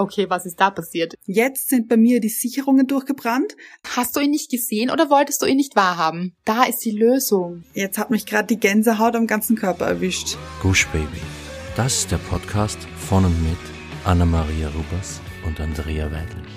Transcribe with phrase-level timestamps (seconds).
[0.00, 1.12] Okay, was ist da passiert?
[1.26, 3.54] Jetzt sind bei mir die Sicherungen durchgebrannt.
[3.86, 6.34] Hast du ihn nicht gesehen oder wolltest du ihn nicht wahrhaben?
[6.46, 7.64] Da ist die Lösung.
[7.74, 10.38] Jetzt hat mich gerade die Gänsehaut am ganzen Körper erwischt.
[10.62, 11.20] Gush Baby.
[11.76, 13.58] Das ist der Podcast von und mit
[14.04, 16.48] Anna-Maria Rubers und Andrea Weidlich.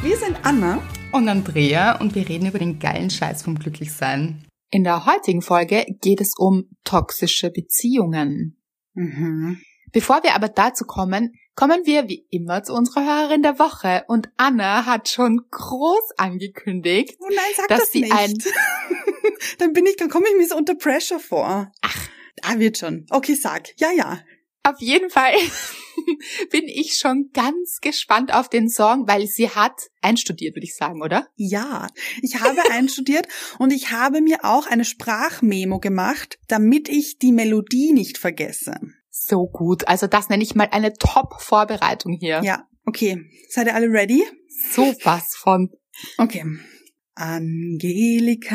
[0.00, 0.80] Wir sind Anna
[1.10, 4.44] und Andrea und wir reden über den geilen Scheiß vom Glücklichsein.
[4.70, 8.56] In der heutigen Folge geht es um toxische Beziehungen.
[8.94, 9.58] Mhm.
[9.92, 14.28] Bevor wir aber dazu kommen, kommen wir wie immer zu unserer Hörerin der Woche und
[14.36, 18.14] Anna hat schon groß angekündigt, oh nein, sag dass das sie nicht.
[18.14, 18.32] ein
[19.58, 21.72] dann bin ich, dann komme ich mir so unter Pressure vor.
[21.82, 22.08] Ach.
[22.42, 23.06] Ah, wird schon.
[23.10, 23.70] Okay, sag.
[23.80, 24.20] Ja, ja.
[24.62, 25.32] Auf jeden Fall
[26.52, 31.02] bin ich schon ganz gespannt auf den Song, weil sie hat einstudiert, würde ich sagen,
[31.02, 31.26] oder?
[31.34, 31.88] Ja,
[32.22, 33.26] ich habe einstudiert
[33.58, 38.76] und ich habe mir auch eine Sprachmemo gemacht, damit ich die Melodie nicht vergesse.
[39.28, 39.86] So gut.
[39.86, 42.40] Also das nenne ich mal eine Top-Vorbereitung hier.
[42.42, 43.26] Ja, okay.
[43.50, 44.24] Seid ihr alle ready?
[44.72, 45.70] So was von.
[46.16, 46.44] Okay.
[47.20, 48.54] Angelika,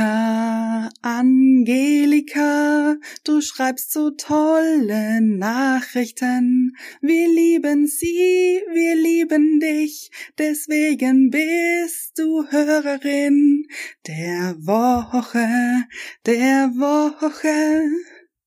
[1.01, 6.73] Angelika, du schreibst so tolle Nachrichten.
[7.01, 13.67] Wir lieben sie, wir lieben dich, deswegen bist du Hörerin
[14.07, 15.85] der Woche,
[16.25, 17.81] der Woche.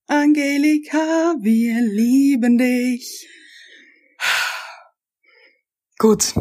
[0.09, 3.27] Angelika, wir lieben dich.
[5.99, 6.35] Gut.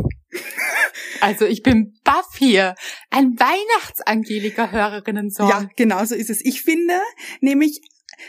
[1.19, 2.75] Also ich bin baff hier.
[3.09, 5.49] Ein Weihnachts-Angelika-Hörerinnen-Song.
[5.49, 6.45] Ja, genau so ist es.
[6.45, 6.93] Ich finde
[7.41, 7.81] nämlich,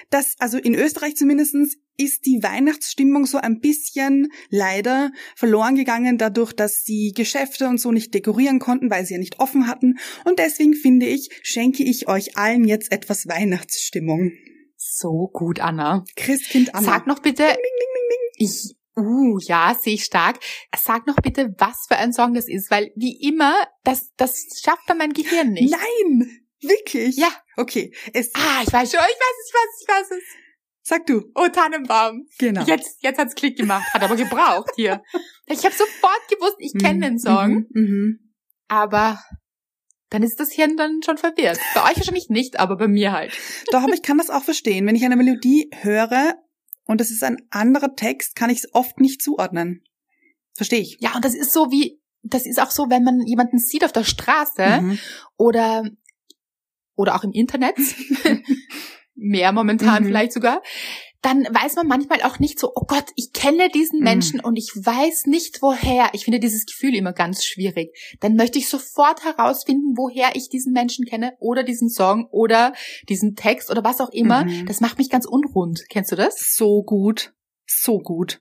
[0.09, 6.55] dass, also in Österreich zumindestens ist die Weihnachtsstimmung so ein bisschen leider verloren gegangen, dadurch,
[6.55, 9.98] dass sie Geschäfte und so nicht dekorieren konnten, weil sie ja nicht offen hatten.
[10.25, 14.33] Und deswegen finde ich, schenke ich euch allen jetzt etwas Weihnachtsstimmung.
[14.89, 16.05] So gut, Anna.
[16.17, 16.84] Christkind Anna.
[16.84, 17.42] Sag noch bitte.
[17.42, 18.47] Ding, ding, ding.
[18.47, 20.39] Ich, uh, ja, sehe ich stark.
[20.77, 23.55] Sag noch bitte, was für ein Song das ist, weil wie immer,
[23.85, 25.70] das, das schafft dann mein Gehirn nicht.
[25.70, 26.41] Nein!
[26.63, 27.17] Wirklich?
[27.17, 27.29] Ja.
[27.57, 27.92] Okay.
[28.13, 30.25] Es, Ah, ich weiß schon, ich weiß es, ich weiß es, ich weiß es.
[30.83, 31.23] sag du.
[31.35, 32.27] Oh, Tannenbaum.
[32.39, 32.63] Genau.
[32.64, 35.02] Jetzt, jetzt hat's Klick gemacht, hat aber gebraucht hier.
[35.48, 38.35] Ich habe sofort gewusst, ich kenne den Song, Mhm, mhm.
[38.67, 39.23] aber
[40.11, 41.58] dann ist das Hirn dann schon verwirrt.
[41.74, 43.33] Bei euch wahrscheinlich nicht, aber bei mir halt.
[43.72, 44.86] Doch, aber ich kann das auch verstehen.
[44.86, 46.34] Wenn ich eine Melodie höre
[46.86, 49.83] und es ist ein anderer Text, kann ich es oft nicht zuordnen.
[50.55, 50.96] Verstehe ich.
[51.00, 53.92] Ja, und das ist so wie, das ist auch so, wenn man jemanden sieht auf
[53.92, 54.98] der Straße Mhm.
[55.36, 55.84] oder,
[56.95, 57.77] oder auch im Internet,
[59.14, 60.06] mehr momentan Mhm.
[60.08, 60.62] vielleicht sogar,
[61.27, 64.05] dann weiß man manchmal auch nicht so, oh Gott, ich kenne diesen Mhm.
[64.05, 66.11] Menschen und ich weiß nicht woher.
[66.13, 67.91] Ich finde dieses Gefühl immer ganz schwierig.
[68.20, 72.75] Dann möchte ich sofort herausfinden, woher ich diesen Menschen kenne oder diesen Song oder
[73.09, 74.45] diesen Text oder was auch immer.
[74.45, 74.67] Mhm.
[74.67, 75.85] Das macht mich ganz unrund.
[75.91, 76.55] Kennst du das?
[76.55, 77.35] So gut.
[77.67, 78.41] So gut.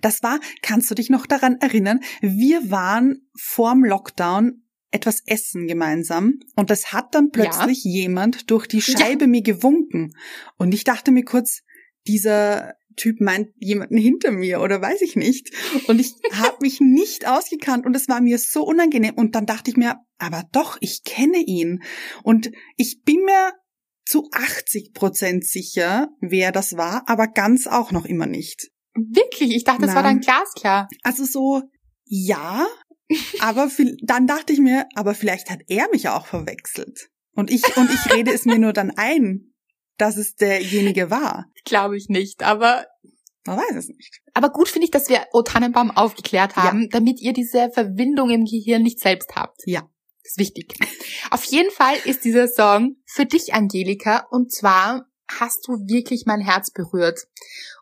[0.00, 1.98] Das war, kannst du dich noch daran erinnern?
[2.20, 4.62] Wir waren vorm Lockdown
[4.92, 10.14] etwas essen gemeinsam und das hat dann plötzlich jemand durch die Scheibe mir gewunken
[10.56, 11.62] und ich dachte mir kurz,
[12.06, 15.50] dieser Typ meint jemanden hinter mir oder weiß ich nicht
[15.86, 19.70] und ich habe mich nicht ausgekannt und es war mir so unangenehm und dann dachte
[19.70, 21.82] ich mir, aber doch, ich kenne ihn
[22.22, 23.52] und ich bin mir
[24.06, 28.70] zu 80 Prozent sicher, wer das war, aber ganz auch noch immer nicht.
[28.94, 29.54] Wirklich?
[29.54, 30.20] Ich dachte, das war Nein.
[30.20, 30.88] dann glasklar.
[31.02, 31.62] Also so,
[32.06, 32.66] ja,
[33.40, 37.08] aber viel- dann dachte ich mir, aber vielleicht hat er mich auch verwechselt.
[37.34, 39.52] Und ich, und ich rede es mir nur dann ein,
[39.98, 41.46] dass es derjenige war.
[41.64, 42.86] Glaube ich nicht, aber
[43.46, 44.20] Man weiß es nicht.
[44.34, 48.44] Aber gut finde ich, dass wir O Tannenbaum aufgeklärt haben, damit ihr diese Verbindung im
[48.44, 49.62] Gehirn nicht selbst habt.
[49.66, 49.88] Ja.
[50.22, 50.74] Das ist wichtig.
[51.30, 56.40] Auf jeden Fall ist dieser Song für dich, Angelika, und zwar hast du wirklich mein
[56.40, 57.26] Herz berührt.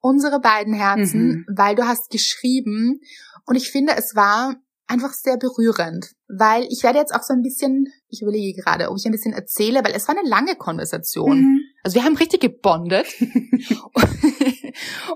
[0.02, 3.00] Unsere beiden Herzen, weil du hast geschrieben
[3.46, 7.42] und ich finde, es war einfach sehr berührend, weil ich werde jetzt auch so ein
[7.42, 11.40] bisschen, ich überlege gerade, ob ich ein bisschen erzähle, weil es war eine lange Konversation.
[11.40, 11.60] Mhm.
[11.84, 13.06] Also wir haben richtig gebondet.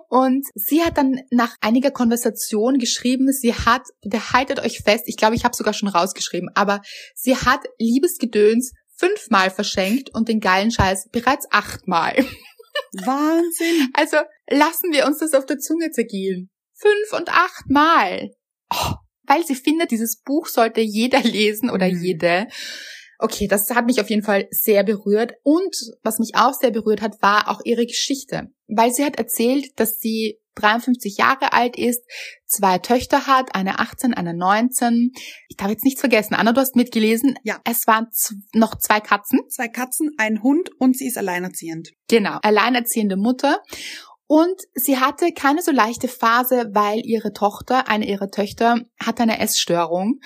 [0.09, 5.17] Und sie hat dann nach einiger Konversation geschrieben, sie hat, bitte haltet euch fest, ich
[5.17, 6.81] glaube, ich habe sogar schon rausgeschrieben, aber
[7.15, 12.15] sie hat Liebesgedöns fünfmal verschenkt und den geilen Scheiß bereits achtmal.
[12.93, 13.89] Wahnsinn.
[13.95, 14.17] Also
[14.49, 16.51] lassen wir uns das auf der Zunge zergehen.
[16.75, 18.31] Fünf und achtmal.
[18.73, 18.93] Oh,
[19.25, 22.03] weil sie findet, dieses Buch sollte jeder lesen oder Mhm.
[22.03, 22.47] jede.
[23.19, 25.33] Okay, das hat mich auf jeden Fall sehr berührt.
[25.43, 28.49] Und was mich auch sehr berührt hat, war auch ihre Geschichte.
[28.69, 32.05] Weil sie hat erzählt, dass sie 53 Jahre alt ist,
[32.47, 35.13] zwei Töchter hat, eine 18, eine 19.
[35.49, 36.35] Ich darf jetzt nichts vergessen.
[36.35, 37.35] Anna, du hast mitgelesen.
[37.43, 37.61] Ja.
[37.65, 38.09] Es waren
[38.53, 39.41] noch zwei Katzen.
[39.49, 41.91] Zwei Katzen, ein Hund und sie ist alleinerziehend.
[42.09, 42.39] Genau.
[42.43, 43.63] Alleinerziehende Mutter.
[44.27, 49.41] Und sie hatte keine so leichte Phase, weil ihre Tochter, eine ihrer Töchter, hatte eine
[49.41, 50.21] Essstörung.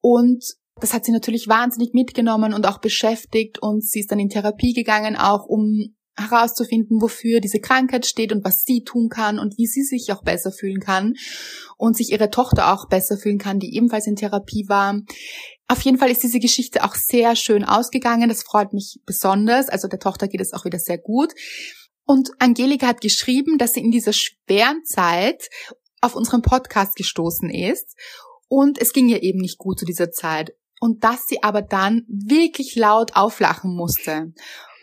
[0.00, 0.44] Und
[0.80, 3.58] das hat sie natürlich wahnsinnig mitgenommen und auch beschäftigt.
[3.60, 8.44] Und sie ist dann in Therapie gegangen, auch um herauszufinden, wofür diese Krankheit steht und
[8.44, 11.14] was sie tun kann und wie sie sich auch besser fühlen kann
[11.76, 15.00] und sich ihre Tochter auch besser fühlen kann, die ebenfalls in Therapie war.
[15.68, 18.28] Auf jeden Fall ist diese Geschichte auch sehr schön ausgegangen.
[18.28, 19.68] Das freut mich besonders.
[19.68, 21.32] Also der Tochter geht es auch wieder sehr gut.
[22.04, 25.48] Und Angelika hat geschrieben, dass sie in dieser schweren Zeit
[26.00, 27.94] auf unseren Podcast gestoßen ist.
[28.48, 30.52] Und es ging ihr eben nicht gut zu dieser Zeit.
[30.80, 34.32] Und dass sie aber dann wirklich laut auflachen musste.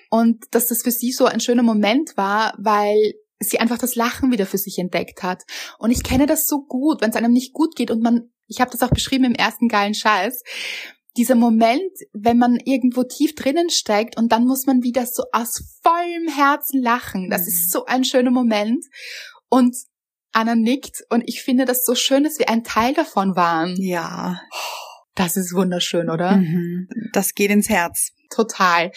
[0.10, 4.32] Und dass das für sie so ein schöner Moment war, weil sie einfach das Lachen
[4.32, 5.44] wieder für sich entdeckt hat.
[5.78, 8.62] Und ich kenne das so gut, wenn es einem nicht gut geht und man, ich
[8.62, 10.44] habe das auch beschrieben im ersten geilen Scheiß,
[11.18, 15.64] dieser Moment, wenn man irgendwo tief drinnen steckt und dann muss man wieder so aus
[15.82, 17.30] vollem Herzen lachen.
[17.30, 17.48] Das mhm.
[17.48, 18.84] ist so ein schöner Moment.
[19.50, 19.76] Und
[20.34, 23.76] Anna nickt und ich finde das so schön, dass wir ein Teil davon waren.
[23.78, 24.42] Ja.
[25.16, 26.38] Das ist wunderschön, oder?
[26.38, 26.90] Mhm.
[27.14, 28.12] Das geht ins Herz.
[28.30, 28.92] Total.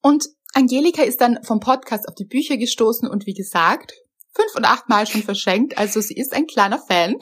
[0.00, 3.92] Und Angelika ist dann vom Podcast auf die Bücher gestoßen und wie gesagt,
[4.32, 5.76] fünf und acht Mal schon verschenkt.
[5.76, 7.16] Also sie ist ein kleiner Fan.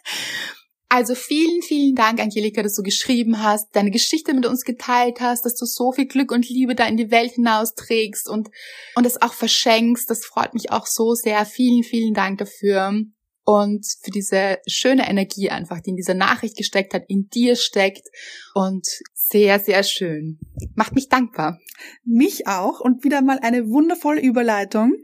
[0.88, 5.44] also vielen, vielen Dank, Angelika, dass du geschrieben hast, deine Geschichte mit uns geteilt hast,
[5.44, 8.48] dass du so viel Glück und Liebe da in die Welt hinausträgst und,
[8.94, 10.08] und es auch verschenkst.
[10.08, 11.44] Das freut mich auch so sehr.
[11.44, 13.04] Vielen, vielen Dank dafür
[13.50, 18.06] und für diese schöne Energie einfach, die in dieser Nachricht gesteckt hat, in dir steckt
[18.54, 20.38] und sehr, sehr schön.
[20.76, 21.58] Macht mich dankbar.
[22.04, 24.94] Mich auch und wieder mal eine wundervolle Überleitung.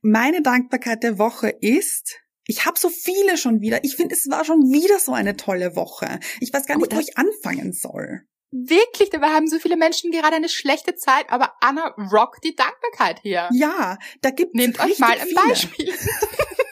[0.00, 3.82] Meine Dankbarkeit der Woche ist, ich habe so viele schon wieder.
[3.82, 6.20] Ich finde, es war schon wieder so eine tolle Woche.
[6.38, 8.20] Ich weiß gar nicht, oh, wo ich anfangen soll.
[8.52, 13.18] Wirklich, dabei haben so viele Menschen gerade eine schlechte Zeit, aber Anna rockt die Dankbarkeit
[13.22, 13.48] hier.
[13.52, 15.34] Ja, da gibt es Nehmt euch mal ein viele.
[15.34, 15.94] Beispiel.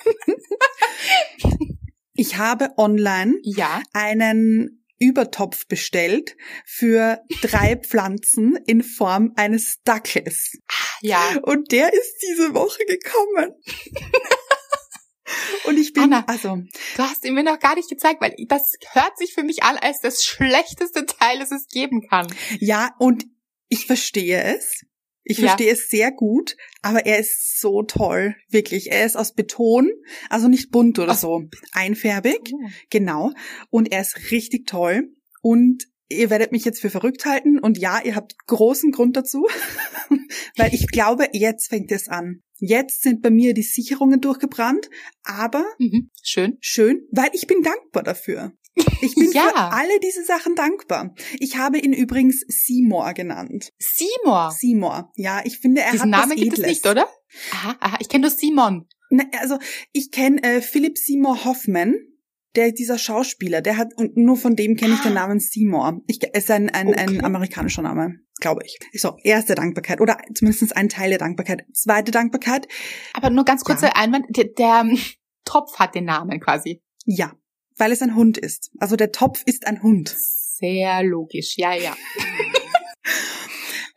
[2.17, 3.83] ich habe online ja.
[3.93, 10.59] einen Übertopf bestellt für drei Pflanzen in Form eines Dackes.
[11.03, 11.39] Ja.
[11.43, 13.53] Und der ist diese Woche gekommen.
[15.65, 16.63] Und ich bin, Anna, also.
[16.97, 19.77] Du hast ihn mir noch gar nicht gezeigt, weil das hört sich für mich an
[19.77, 22.33] als das schlechteste Teil, das es geben kann.
[22.61, 23.27] Ja, und
[23.69, 24.85] ich verstehe es.
[25.29, 25.49] Ich ja.
[25.49, 28.93] verstehe es sehr gut, aber er ist so toll, wirklich.
[28.93, 29.91] Er ist aus Beton,
[30.31, 31.19] also nicht bunt oder Ach.
[31.19, 31.43] so,
[31.73, 32.69] einfärbig, oh.
[32.91, 33.33] genau.
[33.69, 35.09] Und er ist richtig toll.
[35.43, 37.59] Und ihr werdet mich jetzt für verrückt halten.
[37.59, 39.49] Und ja, ihr habt großen Grund dazu,
[40.57, 42.43] weil ich glaube, jetzt fängt es an.
[42.59, 44.89] Jetzt sind bei mir die Sicherungen durchgebrannt,
[45.25, 46.11] aber mhm.
[46.23, 48.53] schön, schön, weil ich bin dankbar dafür.
[49.01, 49.49] Ich bin ja.
[49.49, 51.15] für alle diese Sachen dankbar.
[51.39, 53.73] Ich habe ihn übrigens Seymour genannt.
[53.79, 54.51] Seymour?
[54.51, 55.13] Seymour.
[55.17, 57.09] Ja, ich finde, er Diesen hat Namen was gibt es nicht, oder?
[57.53, 57.97] Aha, aha.
[58.01, 58.87] Ich kenne nur Simon.
[59.11, 59.59] Na, also
[59.93, 61.95] ich kenne äh, Philip Seymour Hoffman.
[62.55, 65.27] Der dieser Schauspieler, der hat und nur von dem kenne ich den ah.
[65.27, 66.01] Namen Seymour.
[66.07, 67.01] Ich ist ein ein, okay.
[67.01, 68.79] ein amerikanischer Name, glaube ich.
[68.99, 71.67] So erste Dankbarkeit oder zumindest ein Teil der Dankbarkeit.
[71.75, 72.67] Zweite Dankbarkeit.
[73.13, 73.97] Aber nur ganz kurzer ja.
[73.97, 74.87] Einwand: der, der
[75.45, 76.83] Topf hat den Namen quasi.
[77.05, 77.35] Ja,
[77.77, 78.71] weil es ein Hund ist.
[78.79, 80.15] Also der Topf ist ein Hund.
[80.19, 81.97] Sehr logisch, ja, ja.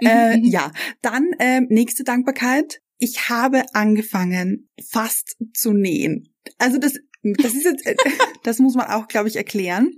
[0.04, 0.72] äh, ja,
[1.02, 2.82] dann äh, nächste Dankbarkeit.
[2.98, 6.34] Ich habe angefangen, fast zu nähen.
[6.58, 7.96] Also das, das ist jetzt, äh,
[8.44, 9.94] das muss man auch, glaube ich, erklären.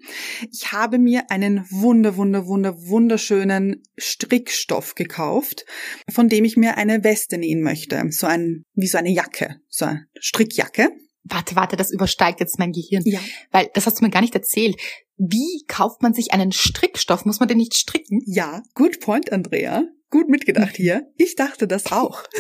[0.52, 5.66] Ich habe mir einen wunder, wunder, wunder, wunderschönen Strickstoff gekauft,
[6.10, 8.04] von dem ich mir eine Weste nähen möchte.
[8.12, 10.90] So ein, wie so eine Jacke, so eine Strickjacke
[11.24, 13.04] warte, warte, das übersteigt jetzt mein Gehirn.
[13.06, 13.20] Ja.
[13.52, 14.76] Weil das hast du mir gar nicht erzählt.
[15.18, 17.26] Wie kauft man sich einen Strickstoff?
[17.26, 18.22] Muss man den nicht stricken?
[18.26, 19.84] Ja, good point, Andrea.
[20.10, 21.08] Gut mitgedacht hier.
[21.16, 22.24] Ich dachte das auch.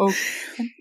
[0.00, 0.12] Oh.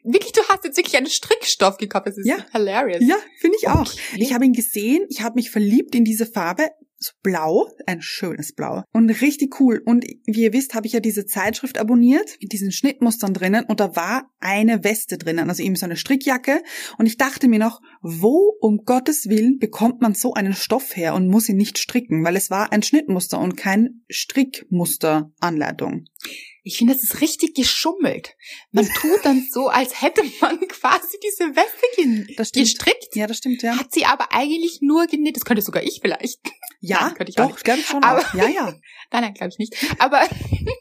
[0.03, 2.05] Wirklich, du hast jetzt wirklich einen Strickstoff gekauft.
[2.05, 2.37] Das ist ja.
[2.51, 3.01] hilarious.
[3.01, 3.91] Ja, finde ich auch.
[4.15, 6.69] Ich habe ihn gesehen, ich habe mich verliebt in diese Farbe
[6.99, 9.81] so blau, ein schönes Blau und richtig cool.
[9.85, 13.79] Und wie ihr wisst, habe ich ja diese Zeitschrift abonniert mit diesen Schnittmustern drinnen und
[13.79, 16.61] da war eine Weste drinnen, also eben so eine Strickjacke.
[16.97, 21.13] Und ich dachte mir noch, wo um Gottes Willen bekommt man so einen Stoff her
[21.13, 26.05] und muss ihn nicht stricken, weil es war ein Schnittmuster und kein Strickmusteranleitung.
[26.67, 28.35] Ich finde, das ist richtig geschummelt.
[28.71, 33.15] Man tut dann so, als hätte man quasi diese Weste gestrickt.
[33.15, 33.77] Ja, das stimmt, ja.
[33.77, 35.37] Hat sie aber eigentlich nur genäht.
[35.37, 36.39] Das könnte sogar ich vielleicht.
[36.81, 38.03] Ja, nein, könnte ich doch, glaube ich schon.
[38.03, 38.33] Aber, auch.
[38.33, 38.65] Ja, ja.
[39.11, 39.77] nein, nein, glaube ich nicht.
[39.97, 40.21] Aber,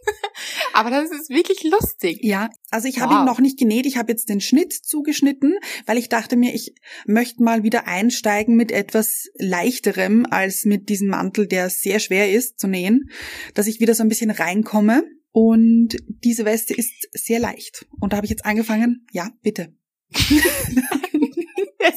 [0.72, 2.18] aber das ist wirklich lustig.
[2.22, 3.20] Ja, also ich habe wow.
[3.20, 3.86] ihn noch nicht genäht.
[3.86, 6.74] Ich habe jetzt den Schnitt zugeschnitten, weil ich dachte mir, ich
[7.06, 12.58] möchte mal wieder einsteigen mit etwas leichterem als mit diesem Mantel, der sehr schwer ist
[12.58, 13.08] zu nähen,
[13.54, 15.04] dass ich wieder so ein bisschen reinkomme.
[15.38, 17.84] Und diese Weste ist sehr leicht.
[18.00, 19.74] Und da habe ich jetzt angefangen, ja, bitte.
[20.10, 20.22] es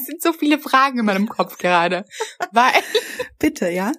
[0.05, 2.03] sind so viele Fragen in meinem Kopf gerade.
[2.51, 2.74] Weil.
[3.39, 3.93] Bitte, ja?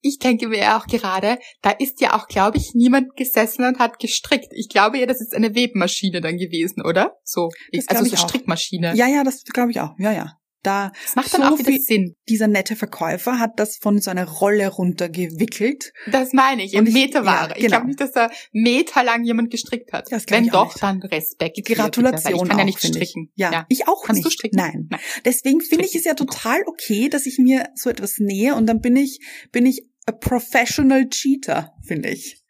[0.00, 4.00] Ich denke mir auch gerade, da ist ja auch, glaube ich, niemand gesessen und hat
[4.00, 4.48] gestrickt.
[4.50, 7.16] Ich glaube ja, das ist eine Webmaschine dann gewesen, oder?
[7.22, 8.28] So, Das also so auch.
[8.28, 8.92] Strickmaschine.
[8.96, 9.94] Ja, ja, das glaube ich auch.
[9.98, 10.37] Ja, ja.
[10.62, 12.16] Da Das macht dann so auch wieder viel- Sinn.
[12.28, 15.92] dieser nette Verkäufer hat das von so einer Rolle runtergewickelt.
[16.10, 17.50] Das meine ich, in ich- Meterware.
[17.50, 17.68] ja, Ich genau.
[17.68, 20.10] glaube nicht, dass da meterlang jemand gestrickt hat.
[20.10, 20.82] Ja, Wenn ich doch, nicht.
[20.82, 21.64] dann Respekt.
[21.64, 23.10] Gratulation Ich kann ja auch, nicht finde ich.
[23.10, 23.30] stricken.
[23.36, 24.26] Ja, ich auch Kannst nicht.
[24.26, 24.56] du stricken?
[24.56, 24.88] Nein.
[24.90, 25.00] Nein.
[25.24, 28.80] Deswegen finde ich es ja total okay, dass ich mir so etwas nähe und dann
[28.80, 29.20] bin ich,
[29.52, 32.42] bin ich a professional cheater, finde ich.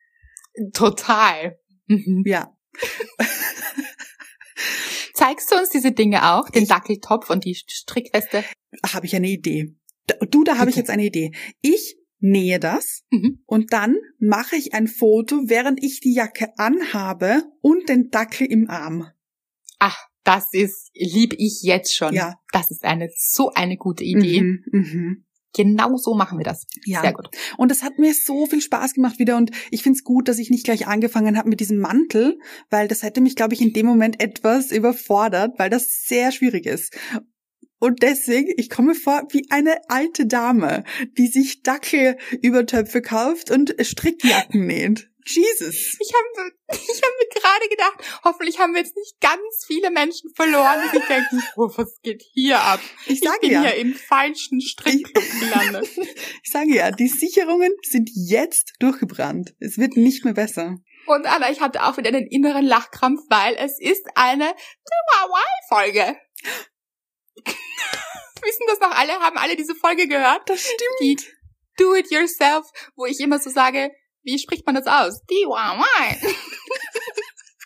[0.73, 1.59] Total.
[1.89, 2.23] Mhm.
[2.27, 2.55] Ja.
[5.19, 6.49] Zeigst du uns diese Dinge auch?
[6.49, 8.45] Den Ich- Dackeltopf und die Strickweste?
[8.93, 9.75] Habe ich eine Idee.
[10.31, 11.33] Du, da habe ich jetzt eine Idee.
[11.61, 13.43] Ich nähe das Mhm.
[13.47, 18.71] und dann mache ich ein Foto, während ich die Jacke anhabe und den Dackel im
[18.71, 19.07] Arm.
[19.79, 22.15] Ach, das ist, lieb ich jetzt schon.
[22.15, 22.35] Ja.
[22.53, 24.43] Das ist eine, so eine gute Idee.
[24.43, 25.25] Mhm, mhm.
[25.55, 26.67] Genau so machen wir das.
[26.85, 27.01] Ja.
[27.01, 27.31] Sehr gut.
[27.57, 30.51] Und es hat mir so viel Spaß gemacht wieder und ich find's gut, dass ich
[30.51, 32.39] nicht gleich angefangen habe mit diesem Mantel,
[32.71, 36.67] weil das hätte mich, glaube ich, in dem Moment etwas überfordert, weil das sehr schwierig
[36.67, 36.97] ist.
[37.79, 40.85] Und deswegen, ich komme vor wie eine alte Dame,
[41.17, 45.09] die sich Dackelübertöpfe kauft und Strickjacken näht.
[45.29, 45.97] Jesus.
[46.01, 50.31] Ich habe ich hab mir gerade gedacht, hoffentlich haben wir jetzt nicht ganz viele Menschen
[50.35, 52.81] verloren, die sich denken, oh, was geht hier ab?
[53.07, 55.89] Ich Ich sage bin ja, hier im falschen Strickclub gelandet.
[56.43, 59.55] ich sage ja, die Sicherungen sind jetzt durchgebrannt.
[59.61, 60.77] Es wird nicht mehr besser.
[61.07, 66.17] Und Anna, ich hatte auch wieder einen inneren Lachkrampf, weil es ist eine DIY-Folge.
[68.43, 69.13] Wissen das noch alle?
[69.15, 70.43] Haben alle diese Folge gehört?
[70.49, 70.81] Das stimmt.
[71.03, 71.17] Die
[71.77, 72.67] Do-it-yourself,
[72.97, 73.91] wo ich immer so sage,
[74.23, 75.23] wie spricht man das aus?
[75.31, 76.33] DIY.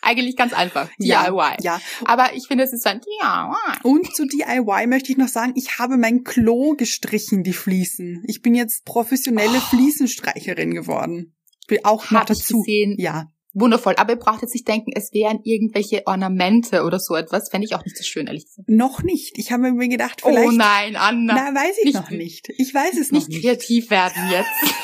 [0.05, 0.88] Eigentlich ganz einfach.
[0.99, 1.57] Ja, DIY.
[1.62, 3.79] Ja, Aber ich finde, es ist ein DIY.
[3.85, 8.25] Und zu DIY möchte ich noch sagen, ich habe mein Klo gestrichen, die Fliesen.
[8.26, 9.61] Ich bin jetzt professionelle Oh.
[9.71, 11.37] Fliesenstreicherin geworden.
[11.69, 12.62] Bin auch noch Hab ich dazu.
[12.62, 12.97] gesehen.
[12.99, 13.29] Ja.
[13.54, 13.94] Wundervoll.
[13.97, 17.50] Aber ihr braucht jetzt nicht denken, es wären irgendwelche Ornamente oder so etwas.
[17.50, 18.68] Fände ich auch nicht so schön, ehrlich gesagt.
[18.68, 19.38] Noch nicht.
[19.38, 20.49] Ich habe mir gedacht, vielleicht.
[20.49, 21.35] Oh nein, Anna.
[21.50, 22.49] Na, weiß ich Nicht- noch nicht.
[22.56, 23.42] Ich weiß es noch nicht nicht.
[23.42, 24.49] kreativ werden jetzt.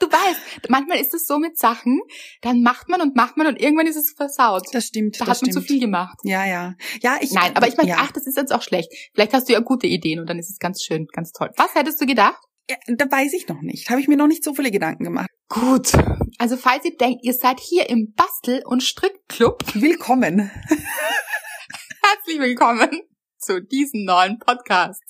[0.00, 2.00] Du weißt, manchmal ist es so mit Sachen,
[2.40, 4.62] dann macht man und macht man und irgendwann ist es versaut.
[4.72, 5.20] Das stimmt.
[5.20, 5.66] da das hat man stimmt.
[5.66, 6.16] zu viel gemacht.
[6.24, 6.74] Ja, ja.
[7.02, 7.30] Ja, ich.
[7.32, 7.96] Nein, aber ich meine, ja.
[8.00, 8.90] ach, das ist jetzt auch schlecht.
[9.12, 11.50] Vielleicht hast du ja gute Ideen und dann ist es ganz schön, ganz toll.
[11.58, 12.40] Was hättest du gedacht?
[12.70, 13.90] Ja, da weiß ich noch nicht.
[13.90, 15.28] Habe ich mir noch nicht so viele Gedanken gemacht.
[15.48, 15.90] Gut.
[16.38, 20.52] Also falls ihr denkt, ihr seid hier im Bastel- und Strickclub, Willkommen.
[22.00, 22.88] herzlich willkommen
[23.38, 25.02] zu diesem neuen Podcast.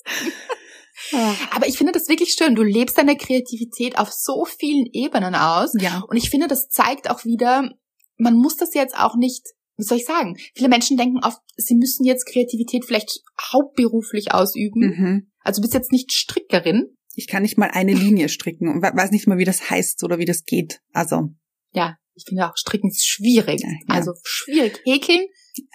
[1.51, 2.55] Aber ich finde das wirklich schön.
[2.55, 5.73] Du lebst deine Kreativität auf so vielen Ebenen aus.
[5.79, 6.01] Ja.
[6.07, 7.69] Und ich finde, das zeigt auch wieder,
[8.17, 9.45] man muss das jetzt auch nicht,
[9.77, 10.35] wie soll ich sagen?
[10.55, 14.81] Viele Menschen denken oft, sie müssen jetzt Kreativität vielleicht hauptberuflich ausüben.
[14.81, 15.31] Mhm.
[15.43, 16.97] Also du bist jetzt nicht Strickerin.
[17.15, 20.03] Ich kann nicht mal eine Linie stricken und we- weiß nicht mal, wie das heißt
[20.03, 20.79] oder wie das geht.
[20.93, 21.29] Also.
[21.73, 23.61] Ja, ich finde auch Stricken ist schwierig.
[23.61, 23.75] Ja, ja.
[23.95, 24.79] Also schwierig.
[24.85, 25.25] Häkeln,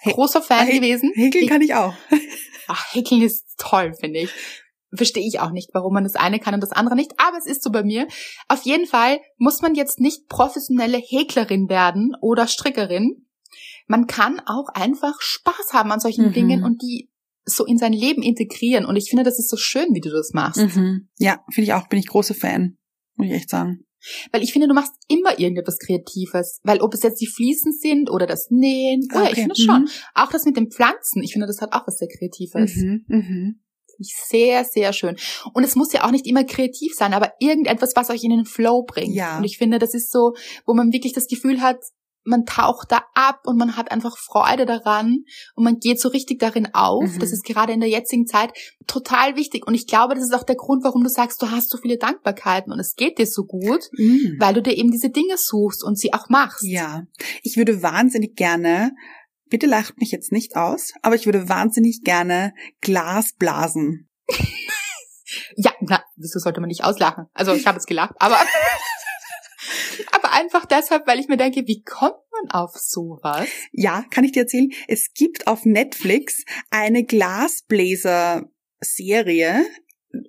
[0.03, 1.11] Hä- großer Fan Hä- gewesen.
[1.15, 1.93] Häkeln kann ich auch.
[2.67, 4.29] Ach, Häkeln ist toll, finde ich.
[4.93, 7.45] Verstehe ich auch nicht, warum man das eine kann und das andere nicht, aber es
[7.45, 8.07] ist so bei mir.
[8.47, 13.25] Auf jeden Fall muss man jetzt nicht professionelle Häklerin werden oder Strickerin.
[13.87, 16.33] Man kann auch einfach Spaß haben an solchen Mhm.
[16.33, 17.09] Dingen und die
[17.47, 18.85] so in sein Leben integrieren.
[18.85, 20.75] Und ich finde, das ist so schön, wie du das machst.
[20.75, 21.09] Mhm.
[21.17, 21.87] Ja, finde ich auch.
[21.87, 22.77] Bin ich große Fan.
[23.15, 23.85] Muss ich echt sagen.
[24.31, 26.59] Weil ich finde, du machst immer irgendetwas Kreatives.
[26.63, 29.41] Weil ob es jetzt die Fliesen sind oder das Nähen, oder ich okay.
[29.41, 29.89] finde schon.
[30.13, 32.75] Auch das mit den Pflanzen, ich finde, das hat auch was sehr Kreatives.
[32.75, 33.05] Mhm.
[33.07, 33.61] Mhm.
[33.99, 35.17] Ich sehr, sehr schön.
[35.53, 38.45] Und es muss ja auch nicht immer kreativ sein, aber irgendetwas, was euch in den
[38.45, 39.15] Flow bringt.
[39.15, 39.39] Ja.
[39.39, 40.33] Und ich finde, das ist so,
[40.65, 41.79] wo man wirklich das Gefühl hat,
[42.27, 45.23] man taucht da ab und man hat einfach Freude daran
[45.55, 47.03] und man geht so richtig darin auf.
[47.05, 47.19] Mhm.
[47.19, 48.51] Das ist gerade in der jetzigen Zeit
[48.85, 49.65] total wichtig.
[49.65, 51.97] Und ich glaube, das ist auch der Grund, warum du sagst, du hast so viele
[51.97, 54.35] Dankbarkeiten und es geht dir so gut, Mhm.
[54.39, 56.63] weil du dir eben diese Dinge suchst und sie auch machst.
[56.63, 57.03] Ja,
[57.43, 58.91] ich würde wahnsinnig gerne,
[59.49, 64.09] bitte lacht mich jetzt nicht aus, aber ich würde wahnsinnig gerne Glas blasen.
[65.57, 67.25] Ja, na, wieso sollte man nicht auslachen?
[67.33, 68.45] Also ich habe es gelacht, aber aber
[70.37, 73.47] einfach deshalb, weil ich mir denke, wie kommt man auf sowas?
[73.71, 74.69] Ja, kann ich dir erzählen?
[74.87, 79.65] Es gibt auf Netflix eine Glasbläser-Serie,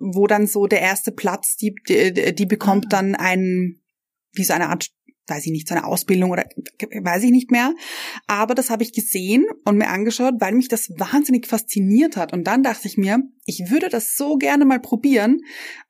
[0.00, 2.88] wo dann so der erste Platz, die, die, die bekommt Ah.
[2.90, 3.80] dann ein,
[4.32, 4.88] wie so eine Art,
[5.26, 6.44] weiß ich nicht, so eine Ausbildung oder
[7.02, 7.74] weiß ich nicht mehr.
[8.26, 12.32] Aber das habe ich gesehen und mir angeschaut, weil mich das wahnsinnig fasziniert hat.
[12.32, 15.40] Und dann dachte ich mir, ich würde das so gerne mal probieren,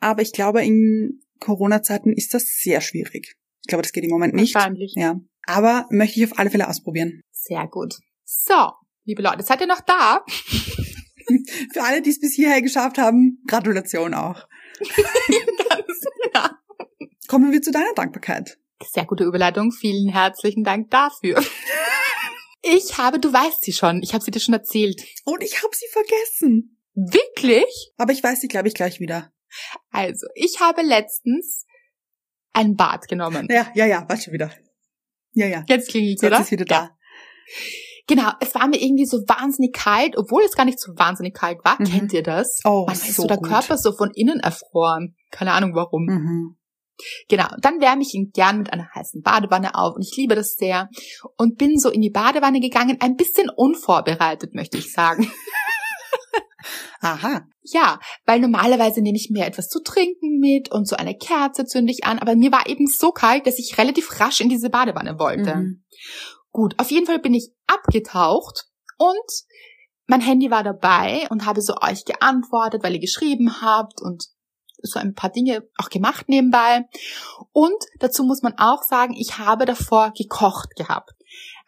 [0.00, 3.37] aber ich glaube, in Corona-Zeiten ist das sehr schwierig.
[3.68, 4.54] Ich glaube, das geht im Moment nicht.
[4.54, 4.94] Wahrscheinlich.
[4.96, 5.20] Ja.
[5.44, 7.20] Aber möchte ich auf alle Fälle ausprobieren.
[7.30, 7.96] Sehr gut.
[8.25, 8.72] So,
[9.04, 10.25] liebe Leute, seid ihr noch da?
[11.75, 14.48] Für alle, die es bis hierher geschafft haben, Gratulation auch.
[14.78, 16.00] Ganz,
[16.34, 16.58] ja.
[17.26, 18.58] Kommen wir zu deiner Dankbarkeit.
[18.82, 19.70] Sehr gute Überleitung.
[19.70, 21.44] Vielen herzlichen Dank dafür.
[22.62, 24.02] Ich habe, du weißt sie schon.
[24.02, 25.04] Ich habe sie dir schon erzählt.
[25.26, 26.78] Und ich habe sie vergessen.
[26.94, 27.92] Wirklich?
[27.98, 29.30] Aber ich weiß sie, glaube ich, gleich wieder.
[29.90, 31.66] Also, ich habe letztens
[32.52, 33.49] ein Bad genommen.
[33.50, 34.50] Ja, ja, ja, weiß schon wieder.
[35.33, 35.64] Ja, ja.
[35.69, 36.40] Jetzt klingelt's, Jetzt oder?
[36.40, 36.90] ist wieder da.
[38.07, 41.59] Genau, es war mir irgendwie so wahnsinnig kalt, obwohl es gar nicht so wahnsinnig kalt
[41.64, 41.76] war.
[41.78, 41.85] Mhm.
[41.85, 42.61] Kennt ihr das?
[42.64, 43.49] Oh, Manchmal ist so so der gut.
[43.49, 45.14] Körper so von innen erfroren.
[45.31, 46.05] Keine Ahnung warum.
[46.07, 46.57] Mhm.
[47.28, 50.57] Genau, dann wärme ich ihn gern mit einer heißen Badewanne auf und ich liebe das
[50.57, 50.88] sehr
[51.37, 55.31] und bin so in die Badewanne gegangen, ein bisschen unvorbereitet, möchte ich sagen.
[57.00, 57.47] Aha.
[57.62, 61.92] Ja, weil normalerweise nehme ich mir etwas zu trinken mit und so eine Kerze zünde
[61.92, 65.18] ich an, aber mir war eben so kalt, dass ich relativ rasch in diese Badewanne
[65.18, 65.54] wollte.
[65.54, 65.85] Mhm.
[66.50, 68.66] Gut, auf jeden Fall bin ich abgetaucht
[68.97, 69.45] und
[70.07, 74.25] mein Handy war dabei und habe so euch geantwortet, weil ihr geschrieben habt und
[74.80, 76.85] so ein paar Dinge auch gemacht nebenbei.
[77.52, 81.12] Und dazu muss man auch sagen, ich habe davor gekocht gehabt.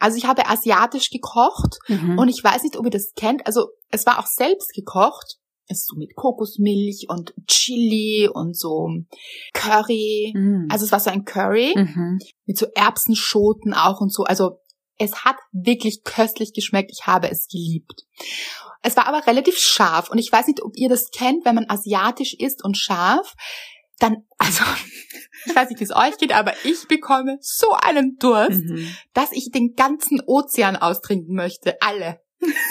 [0.01, 2.19] Also ich habe asiatisch gekocht Mhm.
[2.19, 3.47] und ich weiß nicht, ob ihr das kennt.
[3.47, 5.37] Also es war auch selbst gekocht.
[5.69, 8.89] Es ist so mit Kokosmilch und Chili und so
[9.53, 10.33] Curry.
[10.35, 10.67] Mhm.
[10.69, 12.19] Also es war so ein Curry mhm.
[12.47, 14.25] mit so Erbsenschoten auch und so.
[14.25, 14.59] Also
[14.99, 16.91] es hat wirklich köstlich geschmeckt.
[16.93, 18.05] Ich habe es geliebt.
[18.83, 21.69] Es war aber relativ scharf und ich weiß nicht, ob ihr das kennt, wenn man
[21.69, 23.35] asiatisch isst und scharf,
[23.99, 24.65] dann, also,
[25.47, 28.95] ich weiß nicht, wie es euch geht, aber ich bekomme so einen Durst, Mhm.
[29.15, 31.77] dass ich den ganzen Ozean austrinken möchte.
[31.81, 32.21] Alle.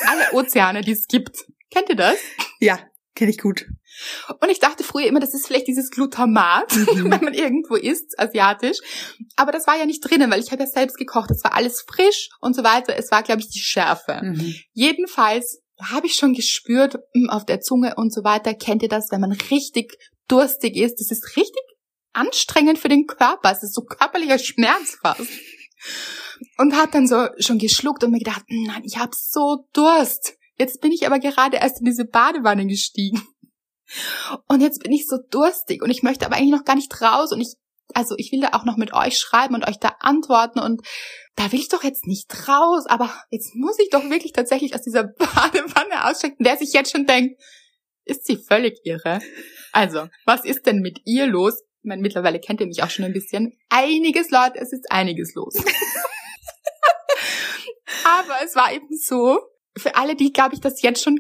[0.08, 1.38] Alle Ozeane, die es gibt.
[1.72, 2.16] Kennt ihr das?
[2.60, 2.80] Ja,
[3.16, 3.66] kenne ich gut.
[4.40, 7.12] Und ich dachte früher immer, das ist vielleicht dieses Glutamat, Mhm.
[7.12, 8.78] wenn man irgendwo isst, asiatisch.
[9.36, 11.30] Aber das war ja nicht drinnen, weil ich habe ja selbst gekocht.
[11.32, 12.96] Es war alles frisch und so weiter.
[12.98, 14.22] Es war, glaube ich, die Schärfe.
[14.24, 14.56] Mhm.
[14.74, 18.54] Jedenfalls habe ich schon gespürt mm, auf der Zunge und so weiter.
[18.54, 21.00] Kennt ihr das, wenn man richtig durstig ist?
[21.00, 21.62] Das ist richtig
[22.20, 23.52] anstrengend für den Körper.
[23.52, 25.30] Es ist so körperlicher Schmerz fast.
[26.58, 30.36] Und hat dann so schon geschluckt und mir gedacht, "Mm, nein, ich habe so Durst.
[30.58, 33.22] Jetzt bin ich aber gerade erst in diese Badewanne gestiegen.
[34.48, 37.32] Und jetzt bin ich so durstig und ich möchte aber eigentlich noch gar nicht raus
[37.32, 37.56] und ich,
[37.94, 40.82] also ich will da auch noch mit euch schreiben und euch da antworten und
[41.36, 44.82] da will ich doch jetzt nicht raus, aber jetzt muss ich doch wirklich tatsächlich aus
[44.82, 47.42] dieser Badewanne aussteigen, der sich jetzt schon denkt,
[48.06, 49.20] ist sie völlig irre?
[49.72, 51.64] Also, was ist denn mit ihr los?
[51.82, 53.58] Ich meine, mittlerweile kennt ihr mich auch schon ein bisschen.
[53.70, 55.54] Einiges, Leute, es ist einiges los.
[58.04, 59.40] aber es war eben so,
[59.78, 61.20] für alle, die, glaube ich, das jetzt schon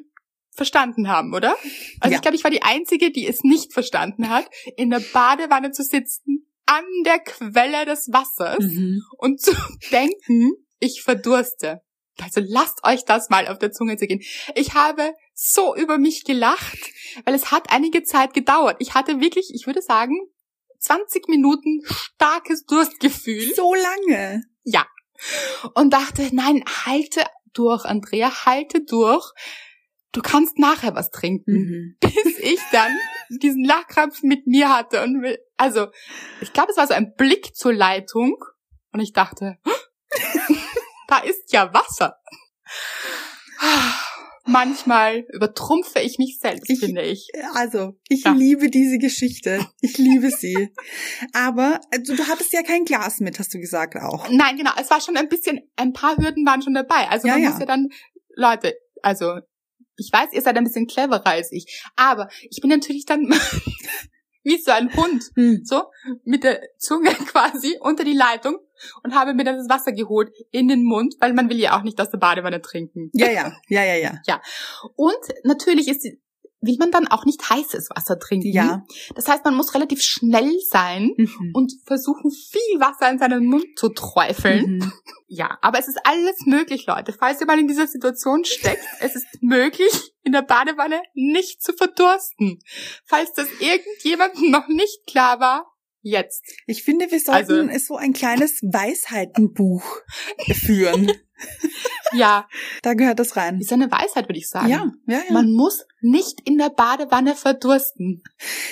[0.51, 1.55] verstanden haben, oder?
[2.01, 2.17] Also Ja.
[2.17, 4.45] ich glaube, ich war die Einzige, die es nicht verstanden hat,
[4.75, 9.01] in der Badewanne zu sitzen, an der Quelle des Wassers Mhm.
[9.17, 9.51] und zu
[9.91, 11.81] denken, ich verdurste.
[12.21, 14.21] Also lasst euch das mal auf der Zunge zu gehen.
[14.55, 16.77] Ich habe so über mich gelacht,
[17.23, 18.75] weil es hat einige Zeit gedauert.
[18.79, 20.19] Ich hatte wirklich, ich würde sagen,
[20.79, 24.43] 20 Minuten starkes Durstgefühl So lange.
[25.75, 29.31] und dachte, nein, halte durch, Andrea, halte durch.
[30.11, 31.97] Du kannst nachher was trinken Mhm.
[32.01, 32.91] bis ich dann
[33.29, 35.87] diesen Lachkrampf mit mir hatte und will, also
[36.41, 38.37] ich glaube, es war so ein Blick zur Leitung
[38.91, 39.59] und ich dachte,
[41.07, 42.15] da ist ja Wasser.
[44.49, 47.27] Manchmal übertrumpfe ich mich selbst, Ich- finde ich.
[47.53, 48.31] Also, ich Ja.
[48.33, 49.65] liebe diese Geschichte.
[49.81, 50.73] Ich liebe sie.
[51.33, 54.29] Aber also, du hattest ja kein Glas mit, hast du gesagt auch.
[54.29, 57.07] Nein, genau, es war schon ein bisschen, ein paar Hürden waren schon dabei.
[57.09, 57.49] Also Ja, man ja.
[57.51, 57.89] muss ja dann,
[58.35, 59.39] Leute, also
[59.97, 63.27] ich weiß, ihr seid ein bisschen cleverer als ich, aber ich bin natürlich dann
[64.43, 65.61] wie so ein Hund, Hm.
[65.63, 65.83] so
[66.23, 68.57] mit der Zunge quasi unter die Leitung
[69.03, 71.83] und habe mir dann das Wasser geholt in den Mund, weil man will ja auch
[71.83, 73.09] nicht aus der Badewanne trinken.
[73.13, 74.41] Ja, ja, ja, ja, ja.
[74.95, 76.19] Und natürlich ist die-
[76.61, 78.51] will man dann auch nicht heißes Wasser trinken.
[78.51, 78.83] Ja.
[79.15, 81.51] Das heißt, man muss relativ schnell sein Mhm.
[81.53, 84.77] und versuchen, viel Wasser in seinen Mund zu träufeln.
[84.77, 84.93] Mhm.
[85.31, 87.13] Ja, aber es ist alles möglich, Leute.
[87.13, 89.91] Falls ihr mal in dieser Situation steckt, es ist möglich,
[90.23, 92.59] in der Badewanne nicht zu verdursten.
[93.05, 95.67] Falls das irgendjemandem noch nicht klar war,
[96.01, 96.43] jetzt.
[96.65, 99.83] Ich finde, wir sollten Also- so ein kleines Weisheitenbuch
[100.53, 101.11] führen.
[102.13, 102.47] Ja,
[102.81, 103.59] Da gehört das rein.
[103.59, 104.69] ist eine Weisheit, würde ich sagen.
[104.69, 105.33] Ja, ja, ja.
[105.33, 108.23] Man muss nicht in der Badewanne verdursten.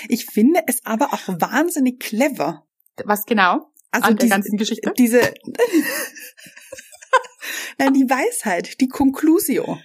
[0.09, 2.65] Ich finde es aber auch wahnsinnig clever.
[3.05, 3.71] Was genau?
[3.91, 4.93] Also An der diese, ganzen Geschichte?
[4.97, 5.21] diese,
[7.77, 9.77] nein, die Weisheit, die Conclusio,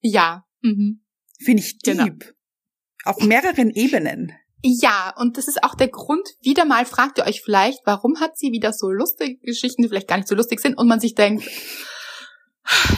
[0.00, 0.44] Ja.
[0.60, 1.02] Mhm.
[1.42, 2.04] finde ich Genau.
[2.04, 2.34] deep.
[3.04, 4.32] Auf mehreren Ebenen.
[4.64, 8.38] Ja, und das ist auch der Grund, wieder mal fragt ihr euch vielleicht, warum hat
[8.38, 11.16] sie wieder so lustige Geschichten, die vielleicht gar nicht so lustig sind und man sich
[11.16, 11.44] denkt,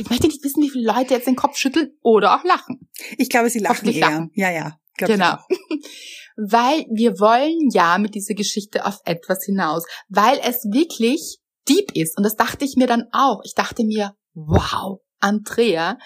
[0.01, 2.89] Ich möchte nicht wissen, wie viele Leute jetzt den Kopf schütteln oder auch lachen.
[3.17, 4.01] Ich glaube, sie lachen eher.
[4.01, 4.31] Lachen.
[4.35, 4.79] Ja, ja.
[4.99, 5.39] Genau.
[6.37, 12.17] Weil wir wollen ja mit dieser Geschichte auf etwas hinaus, weil es wirklich deep ist.
[12.17, 13.41] Und das dachte ich mir dann auch.
[13.45, 15.97] Ich dachte mir, wow, Andrea,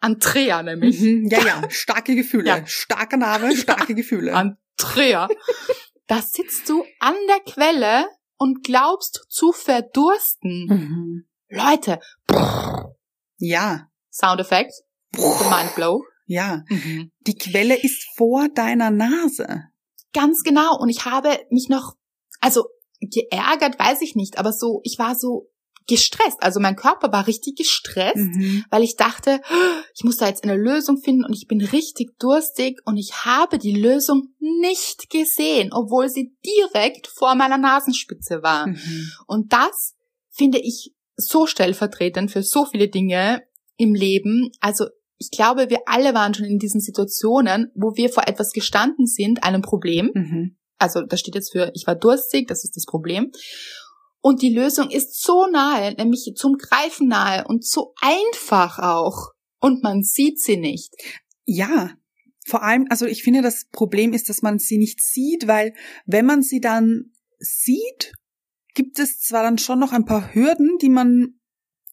[0.00, 1.00] Andrea nämlich.
[1.00, 2.48] Mhm, ja, ja, starke Gefühle.
[2.48, 2.66] Ja.
[2.66, 4.34] Starker Name, starke Gefühle.
[4.34, 5.28] Andrea.
[6.06, 10.66] da sitzt du an der Quelle und glaubst zu verdursten.
[10.66, 11.24] Mhm.
[11.48, 12.00] Leute.
[13.38, 13.88] Ja.
[14.10, 14.72] Soundeffekt.
[15.12, 16.02] Mindblow.
[16.26, 16.64] Ja.
[16.68, 17.10] Mhm.
[17.26, 19.64] Die Quelle ist vor deiner Nase.
[20.12, 20.78] Ganz genau.
[20.78, 21.94] Und ich habe mich noch,
[22.40, 22.64] also
[23.00, 25.50] geärgert, weiß ich nicht, aber so, ich war so
[25.86, 26.42] gestresst.
[26.42, 28.64] Also mein Körper war richtig gestresst, mhm.
[28.70, 29.40] weil ich dachte,
[29.94, 33.58] ich muss da jetzt eine Lösung finden und ich bin richtig durstig und ich habe
[33.58, 38.68] die Lösung nicht gesehen, obwohl sie direkt vor meiner Nasenspitze war.
[38.68, 39.10] Mhm.
[39.26, 39.94] Und das
[40.30, 43.42] finde ich so stellvertretend für so viele Dinge
[43.76, 44.50] im Leben.
[44.60, 44.86] Also
[45.18, 49.44] ich glaube, wir alle waren schon in diesen Situationen, wo wir vor etwas gestanden sind,
[49.44, 50.10] einem Problem.
[50.14, 50.56] Mhm.
[50.78, 53.30] Also das steht jetzt für, ich war durstig, das ist das Problem.
[54.20, 59.32] Und die Lösung ist so nahe, nämlich zum Greifen nahe und so einfach auch.
[59.60, 60.94] Und man sieht sie nicht.
[61.44, 61.90] Ja,
[62.46, 65.74] vor allem, also ich finde, das Problem ist, dass man sie nicht sieht, weil
[66.06, 68.12] wenn man sie dann sieht,
[68.74, 71.40] gibt es zwar dann schon noch ein paar Hürden, die man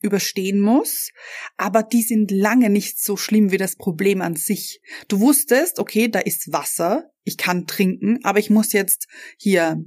[0.02, 1.12] überstehen muss,
[1.58, 4.82] aber die sind lange nicht so schlimm wie das Problem an sich.
[5.08, 9.84] Du wusstest, okay, da ist Wasser, ich kann trinken, aber ich muss jetzt hier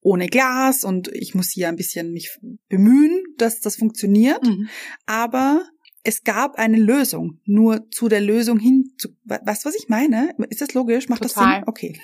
[0.00, 4.44] ohne Glas und ich muss hier ein bisschen mich bemühen, dass das funktioniert.
[4.44, 4.68] Mhm.
[5.06, 5.64] Aber
[6.04, 7.40] es gab eine Lösung.
[7.44, 10.34] Nur zu der Lösung hin zu, was, was ich meine?
[10.48, 11.08] Ist das logisch?
[11.08, 11.44] Macht Total.
[11.44, 11.64] das Sinn?
[11.66, 12.00] Okay.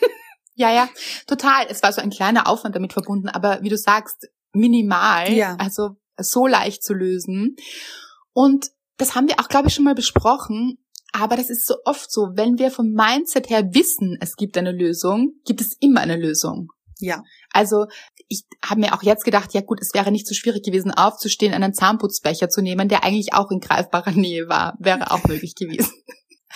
[0.54, 0.88] Ja, ja,
[1.26, 1.66] total.
[1.68, 5.32] Es war so ein kleiner Aufwand damit verbunden, aber wie du sagst, minimal.
[5.32, 5.56] Ja.
[5.56, 7.56] Also so leicht zu lösen.
[8.32, 10.78] Und das haben wir auch, glaube ich, schon mal besprochen.
[11.12, 14.72] Aber das ist so oft so, wenn wir vom Mindset her wissen, es gibt eine
[14.72, 16.68] Lösung, gibt es immer eine Lösung.
[16.98, 17.22] Ja.
[17.50, 17.86] Also
[18.28, 21.52] ich habe mir auch jetzt gedacht, ja gut, es wäre nicht so schwierig gewesen, aufzustehen,
[21.52, 24.74] einen Zahnputzbecher zu nehmen, der eigentlich auch in greifbarer Nähe war.
[24.78, 25.92] Wäre auch möglich gewesen.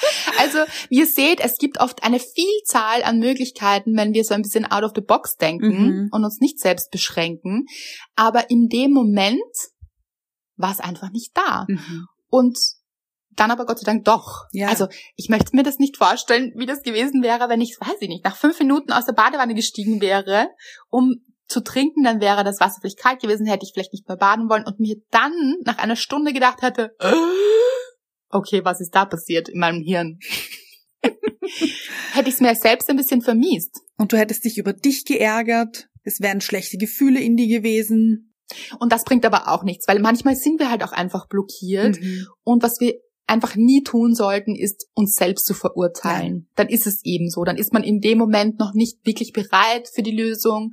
[0.38, 4.42] Also, wie ihr seht, es gibt oft eine Vielzahl an Möglichkeiten, wenn wir so ein
[4.42, 6.08] bisschen out of the box denken mhm.
[6.12, 7.66] und uns nicht selbst beschränken.
[8.14, 9.40] Aber in dem Moment
[10.56, 11.66] war es einfach nicht da.
[11.68, 12.06] Mhm.
[12.28, 12.58] Und
[13.36, 14.46] dann aber Gott sei Dank doch.
[14.52, 14.68] Ja.
[14.68, 18.08] Also ich möchte mir das nicht vorstellen, wie das gewesen wäre, wenn ich, weiß ich
[18.08, 20.48] nicht, nach fünf Minuten aus der Badewanne gestiegen wäre,
[20.88, 21.16] um
[21.48, 24.48] zu trinken, dann wäre das Wasser vielleicht kalt gewesen, hätte ich vielleicht nicht mehr baden
[24.48, 25.32] wollen und mir dann
[25.64, 26.96] nach einer Stunde gedacht hätte,
[28.30, 30.18] okay, was ist da passiert in meinem Hirn?
[32.12, 33.80] hätte ich es mir selbst ein bisschen vermiest.
[33.96, 38.34] Und du hättest dich über dich geärgert, es wären schlechte Gefühle in dir gewesen.
[38.78, 42.00] Und das bringt aber auch nichts, weil manchmal sind wir halt auch einfach blockiert.
[42.00, 42.26] Mhm.
[42.44, 42.94] Und was wir
[43.26, 46.34] einfach nie tun sollten, ist uns selbst zu verurteilen.
[46.34, 46.52] Ja.
[46.54, 47.42] Dann ist es eben so.
[47.42, 50.72] Dann ist man in dem Moment noch nicht wirklich bereit für die Lösung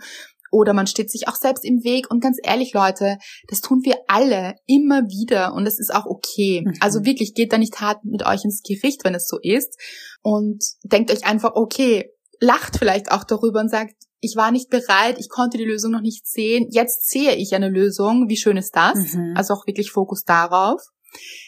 [0.53, 2.09] oder man steht sich auch selbst im Weg.
[2.09, 6.63] Und ganz ehrlich, Leute, das tun wir alle immer wieder und es ist auch okay.
[6.63, 6.73] Mhm.
[6.79, 9.79] Also wirklich, geht da nicht hart mit euch ins Gericht, wenn es so ist.
[10.21, 15.17] Und denkt euch einfach, okay, lacht vielleicht auch darüber und sagt, ich war nicht bereit,
[15.19, 16.67] ich konnte die Lösung noch nicht sehen.
[16.69, 18.29] Jetzt sehe ich eine Lösung.
[18.29, 19.13] Wie schön ist das?
[19.13, 19.33] Mhm.
[19.35, 20.81] Also auch wirklich Fokus darauf.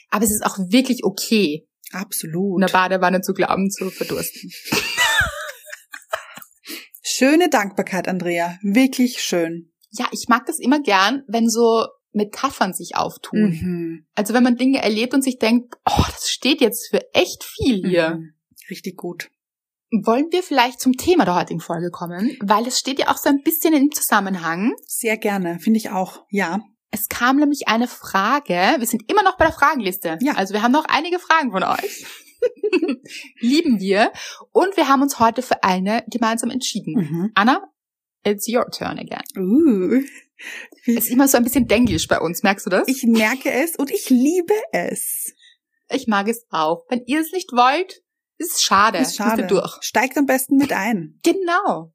[0.09, 1.67] Aber es ist auch wirklich okay.
[1.91, 2.55] Absolut.
[2.55, 4.51] In der Badewanne zu glauben, zu verdursten.
[7.17, 8.57] Schöne Dankbarkeit, Andrea.
[8.61, 9.71] Wirklich schön.
[9.91, 13.51] Ja, ich mag das immer gern, wenn so Metaphern sich auftun.
[13.51, 14.07] Mhm.
[14.15, 17.87] Also wenn man Dinge erlebt und sich denkt, oh, das steht jetzt für echt viel
[17.87, 18.15] hier.
[18.15, 18.33] Mhm.
[18.69, 19.29] Richtig gut.
[20.03, 22.35] Wollen wir vielleicht zum Thema der heutigen Folge kommen?
[22.41, 24.73] Weil es steht ja auch so ein bisschen im Zusammenhang.
[24.85, 26.59] Sehr gerne, finde ich auch, ja.
[26.91, 28.75] Es kam nämlich eine Frage.
[28.77, 30.17] Wir sind immer noch bei der Fragenliste.
[30.19, 30.33] Ja.
[30.33, 32.05] Also wir haben noch einige Fragen von euch.
[33.39, 34.11] Lieben wir.
[34.51, 36.93] Und wir haben uns heute für eine gemeinsam entschieden.
[36.93, 37.31] Mhm.
[37.35, 37.71] Anna,
[38.23, 39.23] it's your turn again.
[39.37, 40.01] Uh.
[40.85, 42.87] Es ist immer so ein bisschen denglisch bei uns, merkst du das?
[42.87, 45.33] Ich merke es und ich liebe es.
[45.89, 46.85] Ich mag es auch.
[46.89, 48.03] Wenn ihr es nicht wollt,
[48.37, 48.97] ist es schade.
[48.97, 49.47] Ist schade.
[49.47, 49.77] Durch.
[49.81, 51.19] Steigt am besten mit ein.
[51.23, 51.93] Genau.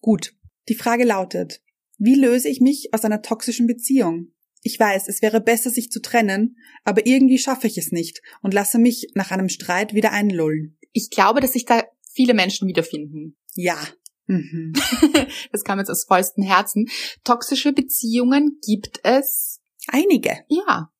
[0.00, 0.34] Gut.
[0.68, 1.62] Die Frage lautet,
[1.98, 4.32] wie löse ich mich aus einer toxischen Beziehung?
[4.62, 8.52] Ich weiß, es wäre besser, sich zu trennen, aber irgendwie schaffe ich es nicht und
[8.54, 10.78] lasse mich nach einem Streit wieder einlullen.
[10.92, 13.36] Ich glaube, dass sich da viele Menschen wiederfinden.
[13.54, 13.78] Ja.
[14.26, 14.72] Mhm.
[15.52, 16.88] das kam jetzt aus vollstem Herzen.
[17.24, 19.60] Toxische Beziehungen gibt es.
[19.88, 20.44] Einige.
[20.48, 20.92] Ja.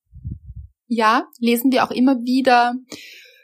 [0.87, 2.75] Ja, lesen wir auch immer wieder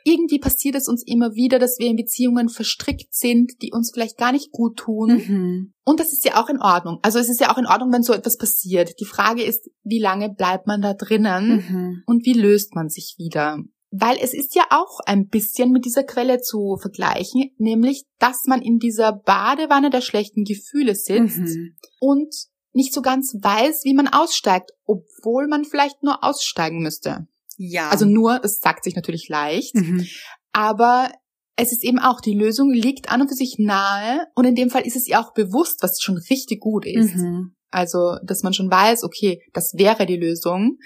[0.07, 4.17] irgendwie passiert es uns immer wieder, dass wir in Beziehungen verstrickt sind, die uns vielleicht
[4.17, 5.09] gar nicht gut tun.
[5.09, 5.73] Mhm.
[5.83, 6.99] Und das ist ja auch in Ordnung.
[7.01, 9.01] Also es ist ja auch in Ordnung, wenn so etwas passiert.
[9.01, 12.03] Die Frage ist, wie lange bleibt man da drinnen mhm.
[12.05, 13.57] und wie löst man sich wieder?
[13.91, 18.61] Weil es ist ja auch ein bisschen mit dieser Quelle zu vergleichen, nämlich, dass man
[18.61, 21.75] in dieser Badewanne der schlechten Gefühle sitzt mhm.
[21.99, 22.33] und
[22.73, 27.27] nicht so ganz weiß, wie man aussteigt, obwohl man vielleicht nur aussteigen müsste.
[27.57, 27.89] Ja.
[27.89, 30.05] Also nur, es sagt sich natürlich leicht, mhm.
[30.53, 31.11] aber
[31.55, 34.69] es ist eben auch, die Lösung liegt an und für sich nahe und in dem
[34.69, 37.15] Fall ist es ihr auch bewusst, was schon richtig gut ist.
[37.15, 37.55] Mhm.
[37.69, 40.77] Also, dass man schon weiß, okay, das wäre die Lösung,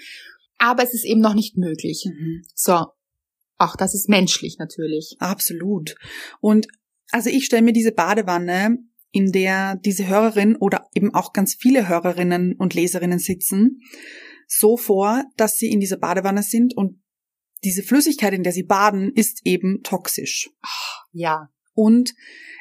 [0.58, 2.04] aber es ist eben noch nicht möglich.
[2.06, 2.42] Mhm.
[2.54, 2.86] So.
[3.58, 5.14] Auch das ist menschlich natürlich.
[5.20, 5.94] Absolut.
[6.40, 6.66] Und
[7.12, 8.78] also ich stelle mir diese Badewanne,
[9.12, 13.80] in der diese Hörerin oder eben auch ganz viele Hörerinnen und Leserinnen sitzen,
[14.58, 17.02] so vor, dass sie in dieser Badewanne sind und
[17.64, 20.50] diese Flüssigkeit, in der sie baden, ist eben toxisch.
[21.12, 21.48] Ja.
[21.74, 22.14] Und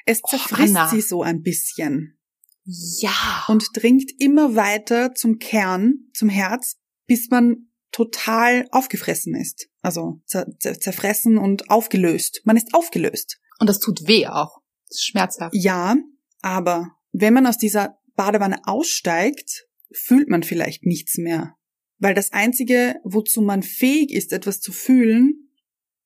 [0.06, 2.18] es zerfrisst oh, sie so ein bisschen.
[2.64, 3.46] Ja.
[3.48, 6.78] Und dringt immer weiter zum Kern, zum Herz,
[7.08, 9.68] bis man total aufgefressen ist.
[9.82, 12.42] Also zerfressen und aufgelöst.
[12.46, 13.40] Man ist aufgelöst.
[13.60, 14.62] Und das tut weh auch.
[14.96, 15.56] Schmerzhaft.
[15.56, 15.96] Ja,
[16.42, 21.56] aber wenn man aus dieser Badewanne aussteigt, fühlt man vielleicht nichts mehr.
[22.02, 25.52] Weil das Einzige, wozu man fähig ist, etwas zu fühlen,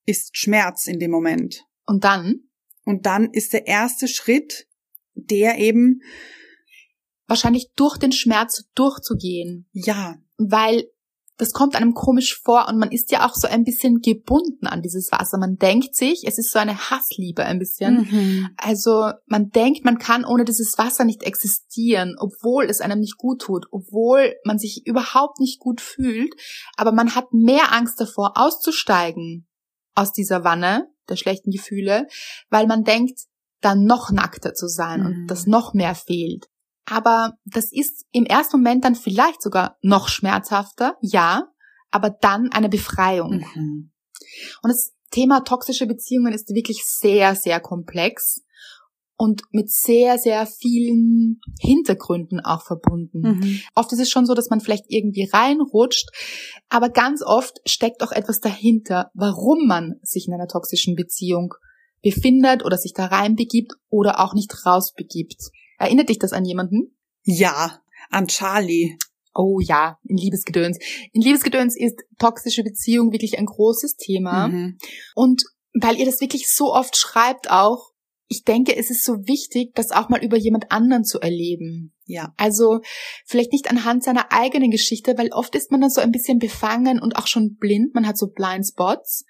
[0.04, 1.64] ist Schmerz in dem Moment.
[1.86, 2.50] Und dann?
[2.84, 4.68] Und dann ist der erste Schritt,
[5.14, 6.02] der eben
[7.26, 9.68] wahrscheinlich durch den Schmerz durchzugehen.
[9.72, 10.18] Ja.
[10.36, 10.84] Weil
[11.38, 14.80] das kommt einem komisch vor und man ist ja auch so ein bisschen gebunden an
[14.80, 15.38] dieses Wasser.
[15.38, 18.08] Man denkt sich, es ist so eine Hassliebe ein bisschen.
[18.10, 18.48] Mhm.
[18.56, 23.42] Also man denkt, man kann ohne dieses Wasser nicht existieren, obwohl es einem nicht gut
[23.42, 26.32] tut, obwohl man sich überhaupt nicht gut fühlt.
[26.76, 29.46] Aber man hat mehr Angst davor, auszusteigen
[29.94, 32.06] aus dieser Wanne der schlechten Gefühle,
[32.48, 33.20] weil man denkt,
[33.60, 35.06] dann noch nackter zu sein mhm.
[35.06, 36.46] und dass noch mehr fehlt.
[36.86, 41.48] Aber das ist im ersten Moment dann vielleicht sogar noch schmerzhafter, ja,
[41.90, 43.44] aber dann eine Befreiung.
[43.54, 43.92] Mhm.
[44.62, 48.42] Und das Thema toxische Beziehungen ist wirklich sehr, sehr komplex
[49.16, 53.20] und mit sehr, sehr vielen Hintergründen auch verbunden.
[53.20, 53.60] Mhm.
[53.74, 56.08] Oft ist es schon so, dass man vielleicht irgendwie reinrutscht,
[56.68, 61.54] aber ganz oft steckt auch etwas dahinter, warum man sich in einer toxischen Beziehung
[62.02, 65.50] befindet oder sich da reinbegibt oder auch nicht rausbegibt.
[65.78, 66.96] Erinnert dich das an jemanden?
[67.22, 68.96] Ja, an Charlie.
[69.34, 70.78] Oh ja, in Liebesgedöns.
[71.12, 74.48] In Liebesgedöns ist toxische Beziehung wirklich ein großes Thema.
[74.48, 74.78] Mhm.
[75.14, 75.42] Und
[75.74, 77.92] weil ihr das wirklich so oft schreibt auch,
[78.28, 81.94] ich denke, es ist so wichtig, das auch mal über jemand anderen zu erleben.
[82.06, 82.34] Ja.
[82.36, 82.80] Also
[83.24, 87.00] vielleicht nicht anhand seiner eigenen Geschichte, weil oft ist man dann so ein bisschen befangen
[87.00, 87.94] und auch schon blind.
[87.94, 89.24] Man hat so Blind Spots.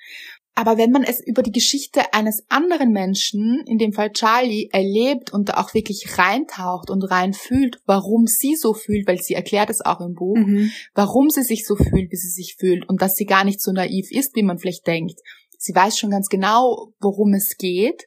[0.58, 5.30] Aber wenn man es über die Geschichte eines anderen Menschen, in dem Fall Charlie, erlebt
[5.30, 9.84] und da auch wirklich reintaucht und reinfühlt, warum sie so fühlt, weil sie erklärt es
[9.84, 10.72] auch im Buch, mhm.
[10.94, 13.70] warum sie sich so fühlt, wie sie sich fühlt und dass sie gar nicht so
[13.70, 15.20] naiv ist, wie man vielleicht denkt.
[15.58, 18.04] Sie weiß schon ganz genau, worum es geht,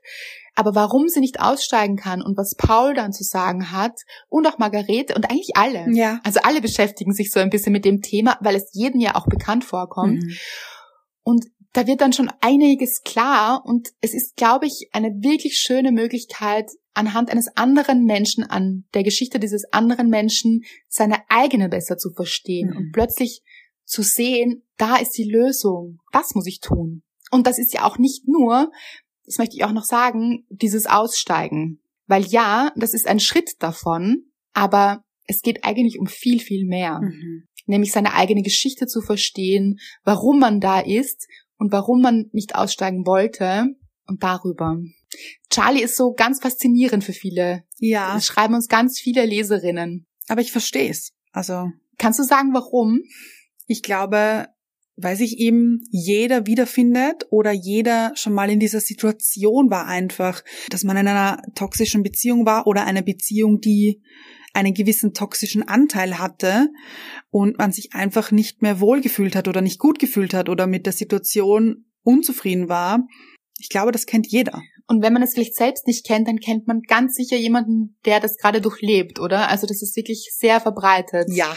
[0.55, 4.57] aber warum sie nicht aussteigen kann und was Paul dann zu sagen hat und auch
[4.57, 5.85] Margarete und eigentlich alle.
[5.91, 6.19] Ja.
[6.23, 9.27] Also alle beschäftigen sich so ein bisschen mit dem Thema, weil es jedem ja auch
[9.27, 10.23] bekannt vorkommt.
[10.23, 10.35] Mhm.
[11.21, 15.91] Und da wird dann schon einiges klar und es ist, glaube ich, eine wirklich schöne
[15.91, 22.11] Möglichkeit, anhand eines anderen Menschen, an der Geschichte dieses anderen Menschen, seine eigene besser zu
[22.11, 22.77] verstehen mhm.
[22.77, 23.43] und plötzlich
[23.85, 25.99] zu sehen, da ist die Lösung.
[26.11, 27.03] Das muss ich tun.
[27.31, 28.71] Und das ist ja auch nicht nur,
[29.25, 31.81] das möchte ich auch noch sagen, dieses Aussteigen.
[32.07, 37.01] Weil ja, das ist ein Schritt davon, aber es geht eigentlich um viel, viel mehr.
[37.01, 37.45] Mhm.
[37.67, 41.27] Nämlich seine eigene Geschichte zu verstehen, warum man da ist
[41.59, 43.67] und warum man nicht aussteigen wollte
[44.07, 44.77] und darüber.
[45.51, 47.63] Charlie ist so ganz faszinierend für viele.
[47.77, 48.17] Ja.
[48.17, 50.07] Es schreiben uns ganz viele Leserinnen.
[50.27, 51.11] Aber ich verstehe es.
[51.31, 51.69] Also.
[51.97, 53.01] Kannst du sagen, warum?
[53.67, 54.47] Ich glaube,
[54.95, 60.83] weil sich eben jeder wiederfindet oder jeder schon mal in dieser Situation war einfach, dass
[60.83, 64.01] man in einer toxischen Beziehung war oder eine Beziehung, die
[64.53, 66.67] einen gewissen toxischen Anteil hatte
[67.29, 70.85] und man sich einfach nicht mehr wohlgefühlt hat oder nicht gut gefühlt hat oder mit
[70.85, 73.05] der Situation unzufrieden war.
[73.59, 74.61] Ich glaube, das kennt jeder.
[74.87, 78.19] Und wenn man es vielleicht selbst nicht kennt, dann kennt man ganz sicher jemanden, der
[78.19, 79.49] das gerade durchlebt, oder?
[79.49, 81.27] Also das ist wirklich sehr verbreitet.
[81.29, 81.55] Ja.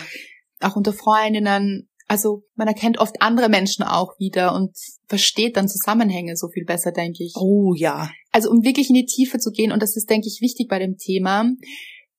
[0.60, 1.88] Auch unter Freundinnen.
[2.08, 4.76] Also man erkennt oft andere Menschen auch wieder und
[5.06, 7.32] versteht dann Zusammenhänge so viel besser, denke ich.
[7.36, 8.10] Oh ja.
[8.32, 10.78] Also um wirklich in die Tiefe zu gehen, und das ist, denke ich, wichtig bei
[10.78, 11.46] dem Thema,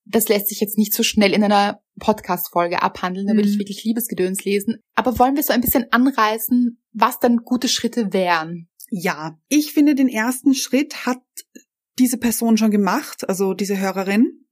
[0.05, 3.59] das lässt sich jetzt nicht so schnell in einer Podcast-Folge abhandeln, da würde ich mhm.
[3.59, 4.77] wirklich Liebesgedöns lesen.
[4.95, 8.67] Aber wollen wir so ein bisschen anreißen, was dann gute Schritte wären?
[8.89, 11.21] Ja, ich finde, den ersten Schritt hat
[11.99, 14.45] diese Person schon gemacht, also diese Hörerin,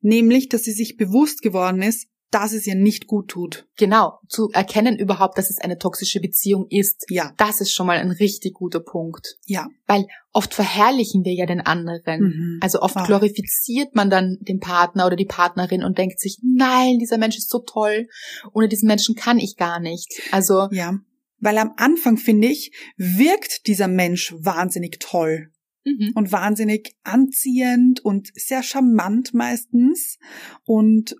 [0.00, 3.66] nämlich, dass sie sich bewusst geworden ist, dass es ihr nicht gut tut.
[3.76, 7.04] Genau, zu erkennen überhaupt, dass es eine toxische Beziehung ist.
[7.08, 7.32] Ja.
[7.36, 9.36] Das ist schon mal ein richtig guter Punkt.
[9.44, 9.68] Ja.
[9.86, 12.20] Weil oft verherrlichen wir ja den anderen.
[12.22, 12.58] Mhm.
[12.62, 13.04] Also oft Ah.
[13.04, 17.50] glorifiziert man dann den Partner oder die Partnerin und denkt sich, nein, dieser Mensch ist
[17.50, 18.08] so toll.
[18.52, 20.08] Ohne diesen Menschen kann ich gar nicht.
[20.32, 20.98] Also, Ja.
[21.44, 25.50] Weil am Anfang, finde ich, wirkt dieser Mensch wahnsinnig toll
[25.84, 26.12] mhm.
[26.14, 30.18] und wahnsinnig anziehend und sehr charmant meistens
[30.64, 31.16] und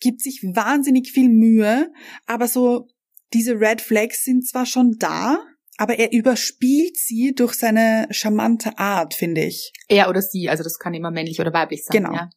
[0.00, 1.92] gibt sich wahnsinnig viel Mühe,
[2.26, 2.88] aber so
[3.32, 5.38] diese Red Flags sind zwar schon da,
[5.78, 9.72] aber er überspielt sie durch seine charmante Art, finde ich.
[9.88, 12.02] er oder sie, also das kann immer männlich oder weiblich sein.
[12.02, 12.14] Genau.
[12.14, 12.30] Ja.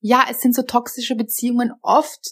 [0.00, 2.30] ja, es sind so toxische Beziehungen oft,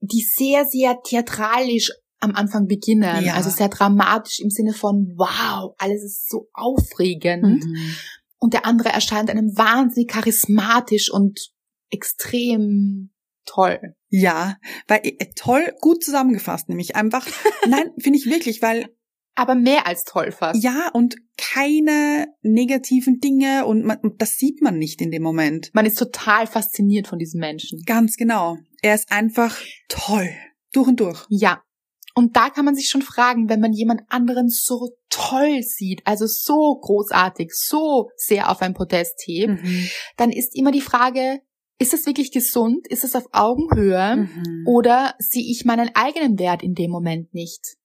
[0.00, 3.24] die sehr, sehr theatralisch am Anfang beginnen.
[3.24, 3.34] Ja.
[3.34, 7.64] Also sehr dramatisch im Sinne von, wow, alles ist so aufregend.
[7.64, 7.96] Mhm.
[8.38, 11.50] Und der andere erscheint einem wahnsinnig charismatisch und
[11.90, 13.10] extrem
[13.46, 13.94] toll.
[14.08, 14.56] Ja,
[14.88, 17.26] weil äh, toll, gut zusammengefasst, nämlich einfach.
[17.68, 18.88] Nein, finde ich wirklich, weil
[19.34, 20.62] Aber mehr als toll fast.
[20.62, 25.70] ja und keine negativen Dinge und, man, und das sieht man nicht in dem Moment.
[25.74, 27.82] Man ist total fasziniert von diesem Menschen.
[27.86, 28.56] Ganz genau.
[28.82, 29.56] Er ist einfach
[29.88, 30.30] toll.
[30.72, 31.24] Durch und durch.
[31.30, 31.62] Ja.
[32.14, 36.26] Und da kann man sich schon fragen, wenn man jemand anderen so toll sieht, also
[36.26, 39.88] so großartig, so sehr auf ein Podest hebt, Mhm.
[40.16, 41.40] dann ist immer die Frage,
[41.78, 42.86] ist es wirklich gesund?
[42.88, 44.16] Ist es auf Augenhöhe?
[44.16, 44.64] Mhm.
[44.66, 47.76] Oder sehe ich meinen eigenen Wert in dem Moment nicht?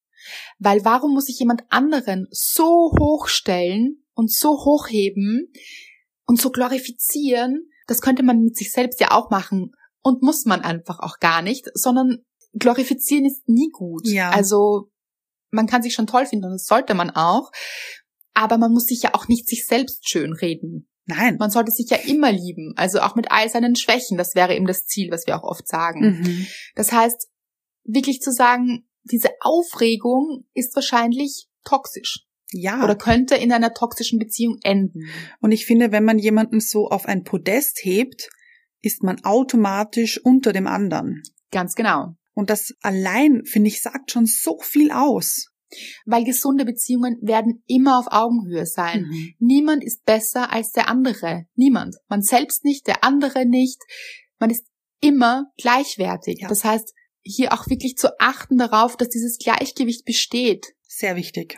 [0.60, 5.52] Weil warum muss ich jemand anderen so hochstellen und so hochheben
[6.26, 7.70] und so glorifizieren?
[7.88, 11.42] Das könnte man mit sich selbst ja auch machen und muss man einfach auch gar
[11.42, 12.20] nicht, sondern
[12.54, 14.08] glorifizieren ist nie gut.
[14.08, 14.30] Ja.
[14.30, 14.92] Also
[15.50, 17.52] man kann sich schon toll finden und das sollte man auch,
[18.34, 20.88] aber man muss sich ja auch nicht sich selbst schön reden.
[21.06, 21.38] Nein.
[21.38, 24.18] Man sollte sich ja immer lieben, also auch mit all seinen Schwächen.
[24.18, 26.20] Das wäre eben das Ziel, was wir auch oft sagen.
[26.22, 26.48] Mhm.
[26.76, 27.28] Das heißt,
[27.84, 32.84] wirklich zu sagen, diese Aufregung ist wahrscheinlich toxisch Ja.
[32.84, 35.08] oder könnte in einer toxischen Beziehung enden.
[35.40, 38.30] und ich finde, wenn man jemanden so auf ein Podest hebt,
[38.82, 41.22] ist man automatisch unter dem anderen.
[41.52, 42.16] Ganz genau.
[42.34, 45.51] Und das allein, finde ich, sagt schon so viel aus.
[46.06, 49.04] Weil gesunde Beziehungen werden immer auf Augenhöhe sein.
[49.04, 49.34] Mhm.
[49.40, 51.46] Niemand ist besser als der andere.
[51.56, 51.96] Niemand.
[52.08, 53.80] Man selbst nicht, der andere nicht.
[54.40, 54.66] Man ist
[55.02, 56.40] immer gleichwertig.
[56.42, 56.48] Ja.
[56.48, 60.74] Das heißt, hier auch wirklich zu achten darauf, dass dieses Gleichgewicht besteht.
[60.88, 61.58] Sehr wichtig.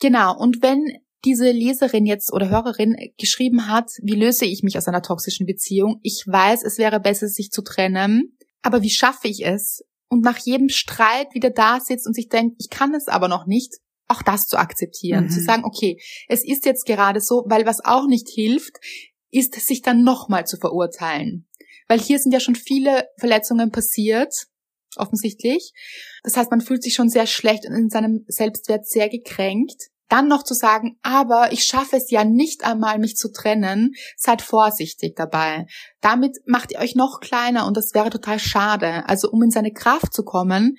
[0.00, 0.36] Genau.
[0.38, 0.84] Und wenn
[1.24, 5.98] diese Leserin jetzt oder Hörerin geschrieben hat, wie löse ich mich aus einer toxischen Beziehung?
[6.02, 8.36] Ich weiß, es wäre besser, sich zu trennen.
[8.62, 9.82] Aber wie schaffe ich es?
[10.08, 13.46] Und nach jedem Streit wieder da sitzt und sich denkt, ich kann es aber noch
[13.46, 13.74] nicht,
[14.08, 15.24] auch das zu akzeptieren.
[15.24, 15.30] Mhm.
[15.30, 18.76] Zu sagen, okay, es ist jetzt gerade so, weil was auch nicht hilft,
[19.30, 21.46] ist, sich dann nochmal zu verurteilen.
[21.88, 24.34] Weil hier sind ja schon viele Verletzungen passiert,
[24.96, 25.72] offensichtlich.
[26.22, 29.88] Das heißt, man fühlt sich schon sehr schlecht und in seinem Selbstwert sehr gekränkt.
[30.08, 34.40] Dann noch zu sagen, aber ich schaffe es ja nicht einmal, mich zu trennen, seid
[34.40, 35.66] vorsichtig dabei.
[36.00, 39.06] Damit macht ihr euch noch kleiner und das wäre total schade.
[39.08, 40.76] Also um in seine Kraft zu kommen,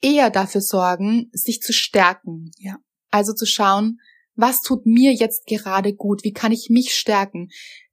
[0.00, 2.50] eher dafür sorgen, sich zu stärken.
[2.58, 2.76] Ja.
[3.10, 3.98] Also zu schauen,
[4.34, 6.24] was tut mir jetzt gerade gut?
[6.24, 7.48] Wie kann ich mich stärken?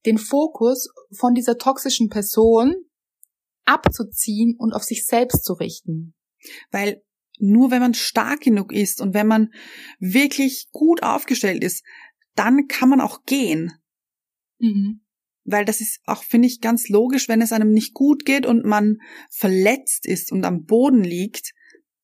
[0.06, 2.74] Den Fokus von dieser toxischen Person
[3.66, 6.16] abzuziehen und auf sich selbst zu richten.
[6.72, 7.04] Weil
[7.42, 9.54] nur wenn man stark genug ist und wenn man
[10.00, 11.84] wirklich gut aufgestellt ist,
[12.36, 13.72] dann kann man auch gehen.
[14.60, 15.02] Mhm.
[15.44, 18.64] Weil das ist auch, finde ich, ganz logisch, wenn es einem nicht gut geht und
[18.64, 18.98] man
[19.30, 21.54] verletzt ist und am Boden liegt,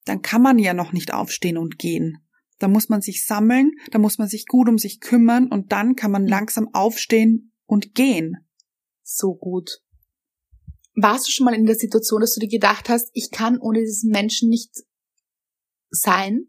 [0.05, 2.17] dann kann man ja noch nicht aufstehen und gehen.
[2.59, 5.95] Da muss man sich sammeln, da muss man sich gut um sich kümmern und dann
[5.95, 8.37] kann man langsam aufstehen und gehen.
[9.03, 9.81] So gut.
[10.95, 13.81] Warst du schon mal in der Situation, dass du dir gedacht hast, ich kann ohne
[13.81, 14.71] diesen Menschen nicht
[16.01, 16.45] sein?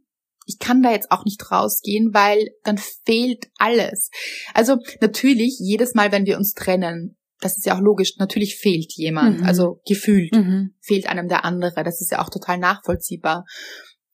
[0.46, 4.10] Ich kann da jetzt auch nicht rausgehen, weil dann fehlt alles.
[4.54, 8.92] Also natürlich, jedes Mal, wenn wir uns trennen, das ist ja auch logisch, natürlich fehlt
[8.94, 9.46] jemand, Mhm.
[9.46, 10.74] also gefühlt Mhm.
[10.80, 11.84] fehlt einem der andere.
[11.84, 13.44] Das ist ja auch total nachvollziehbar.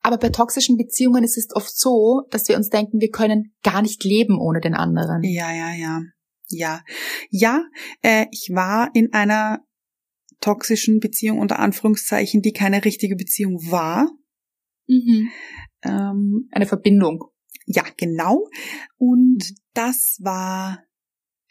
[0.03, 3.80] Aber bei toxischen Beziehungen ist es oft so, dass wir uns denken, wir können gar
[3.80, 5.22] nicht leben ohne den anderen.
[5.22, 6.03] Ja, ja, ja.
[6.49, 6.82] Ja.
[7.30, 7.62] Ja,
[8.03, 9.61] äh, ich war in einer
[10.41, 14.11] toxischen Beziehung unter Anführungszeichen, die keine richtige Beziehung war.
[14.87, 15.30] Mhm.
[15.82, 17.24] Ähm, Eine Verbindung.
[17.66, 18.49] ja, genau.
[18.97, 20.82] Und das war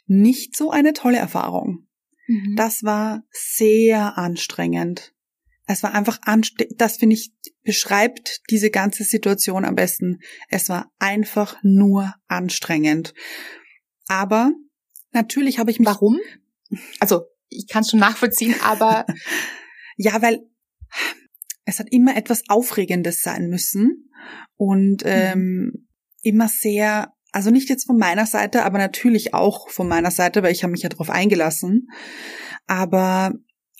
[0.05, 1.87] nicht so eine tolle Erfahrung.
[2.27, 2.55] Mhm.
[2.55, 5.13] Das war sehr anstrengend.
[5.65, 6.79] Es war einfach anstrengend.
[6.79, 7.31] Das finde ich
[7.63, 10.19] beschreibt diese ganze Situation am besten.
[10.49, 13.13] Es war einfach nur anstrengend.
[14.07, 14.51] Aber
[15.11, 15.87] natürlich habe ich mich.
[15.87, 16.19] Warum?
[16.99, 19.05] Also ich kann es schon nachvollziehen, aber
[19.95, 20.41] ja, weil
[21.65, 24.09] es hat immer etwas Aufregendes sein müssen
[24.57, 25.11] und mhm.
[25.11, 25.87] ähm,
[26.21, 30.51] immer sehr, also nicht jetzt von meiner Seite, aber natürlich auch von meiner Seite, weil
[30.51, 31.87] ich habe mich ja darauf eingelassen.
[32.67, 33.33] Aber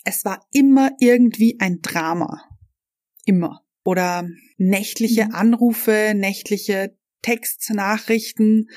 [0.04, 2.42] es war immer irgendwie ein Drama.
[3.24, 3.62] Immer.
[3.84, 5.34] Oder nächtliche mhm.
[5.34, 8.68] Anrufe, nächtliche Textnachrichten.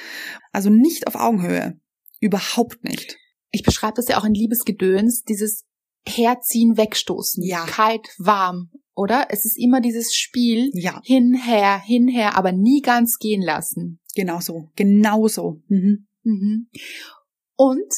[0.51, 1.79] Also nicht auf Augenhöhe.
[2.19, 3.17] Überhaupt nicht.
[3.51, 5.65] Ich beschreibe das ja auch in Liebesgedöns, dieses
[6.07, 7.43] Herziehen, Wegstoßen.
[7.43, 7.65] Ja.
[7.65, 9.27] Kalt, warm, oder?
[9.29, 10.71] Es ist immer dieses Spiel.
[10.73, 11.01] Ja.
[11.03, 13.99] Hinher, hinher, aber nie ganz gehen lassen.
[14.15, 14.69] Genau so.
[14.75, 15.61] Genau so.
[15.67, 16.07] Mhm.
[16.23, 16.69] Mhm.
[17.55, 17.93] Und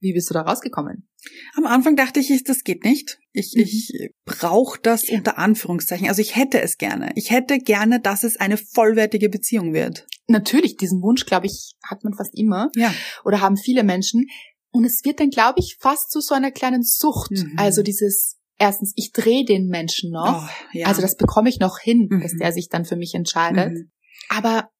[0.00, 1.08] wie bist du da rausgekommen?
[1.54, 3.18] Am Anfang dachte ich, das geht nicht.
[3.32, 3.62] Ich, mhm.
[3.62, 6.08] ich brauche das unter Anführungszeichen.
[6.08, 7.12] Also ich hätte es gerne.
[7.14, 10.06] Ich hätte gerne, dass es eine vollwertige Beziehung wird.
[10.26, 12.70] Natürlich, diesen Wunsch, glaube ich, hat man fast immer.
[12.74, 12.92] Ja.
[13.24, 14.26] Oder haben viele Menschen.
[14.72, 17.30] Und es wird dann, glaube ich, fast zu so einer kleinen Sucht.
[17.30, 17.54] Mhm.
[17.56, 20.44] Also dieses, erstens, ich drehe den Menschen noch.
[20.44, 20.86] Oh, ja.
[20.86, 22.22] Also das bekomme ich noch hin, mhm.
[22.22, 23.72] dass der sich dann für mich entscheidet.
[23.72, 23.90] Mhm.
[24.28, 24.70] Aber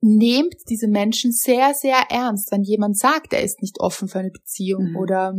[0.00, 4.30] nehmt diese Menschen sehr, sehr ernst, wenn jemand sagt, er ist nicht offen für eine
[4.30, 4.96] Beziehung mhm.
[4.96, 5.34] oder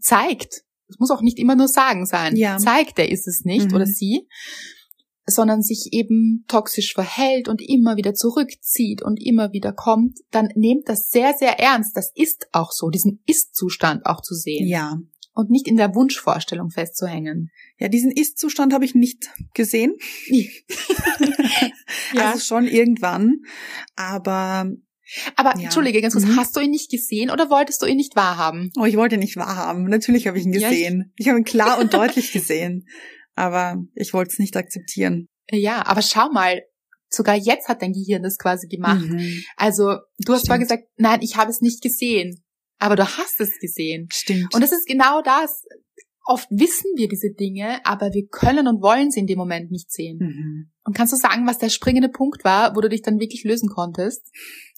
[0.00, 2.58] zeigt, es muss auch nicht immer nur sagen sein, ja.
[2.58, 3.90] zeigt, er ist es nicht oder mhm.
[3.90, 4.28] sie,
[5.26, 10.88] sondern sich eben toxisch verhält und immer wieder zurückzieht und immer wieder kommt, dann nehmt
[10.88, 11.96] das sehr, sehr ernst.
[11.96, 14.66] Das ist auch so, diesen Ist-Zustand auch zu sehen.
[14.66, 14.98] Ja.
[15.32, 17.50] Und nicht in der Wunschvorstellung festzuhängen.
[17.78, 19.94] Ja, diesen Ist-Zustand habe ich nicht gesehen.
[22.14, 22.32] ja.
[22.32, 23.38] Also schon irgendwann.
[23.96, 24.70] Aber
[25.34, 25.64] aber ja.
[25.64, 26.36] entschuldige, ganz kurz, mhm.
[26.36, 28.70] hast du ihn nicht gesehen oder wolltest du ihn nicht wahrhaben?
[28.78, 29.84] Oh, ich wollte ihn nicht wahrhaben.
[29.84, 30.98] Natürlich habe ich ihn gesehen.
[30.98, 32.86] Ja, ich, ich habe ihn klar und deutlich gesehen
[33.34, 35.26] aber ich wollte es nicht akzeptieren.
[35.50, 36.62] Ja, aber schau mal,
[37.08, 39.04] sogar jetzt hat dein Gehirn das quasi gemacht.
[39.04, 39.42] Mhm.
[39.56, 40.46] Also du hast Stimmt.
[40.46, 42.42] zwar gesagt, nein, ich habe es nicht gesehen,
[42.78, 44.08] aber du hast es gesehen.
[44.12, 44.54] Stimmt.
[44.54, 45.64] Und das ist genau das.
[46.26, 49.90] Oft wissen wir diese Dinge, aber wir können und wollen sie in dem Moment nicht
[49.90, 50.18] sehen.
[50.20, 50.70] Mhm.
[50.84, 53.68] Und kannst du sagen, was der springende Punkt war, wo du dich dann wirklich lösen
[53.68, 54.30] konntest?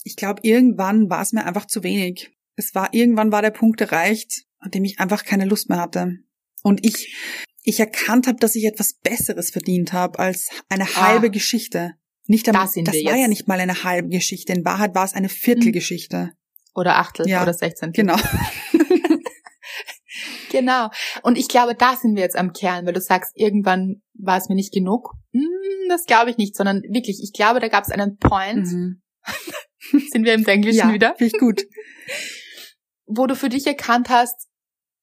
[0.02, 2.30] Ich glaube, irgendwann war es mir einfach zu wenig.
[2.56, 6.16] Es war irgendwann war der Punkt erreicht, an dem ich einfach keine Lust mehr hatte.
[6.62, 7.14] Und ich
[7.62, 11.92] ich erkannt habe, dass ich etwas Besseres verdient habe als eine ah, halbe Geschichte.
[12.26, 13.20] Nicht einmal, das, das war jetzt.
[13.20, 14.52] ja nicht mal eine halbe Geschichte.
[14.52, 16.32] In Wahrheit war es eine Viertelgeschichte.
[16.74, 18.04] Oder Achtel ja, oder Sechzehntel.
[18.04, 18.16] Genau.
[20.50, 20.90] genau.
[21.22, 24.48] Und ich glaube, da sind wir jetzt am Kern, weil du sagst, irgendwann war es
[24.48, 25.12] mir nicht genug.
[25.32, 28.66] Hm, das glaube ich nicht, sondern wirklich, ich glaube, da gab es einen Point.
[28.66, 29.02] Mhm.
[30.10, 31.14] sind wir im Englischen ja, wieder?
[31.16, 31.62] Finde ich gut.
[33.06, 34.48] Wo du für dich erkannt hast,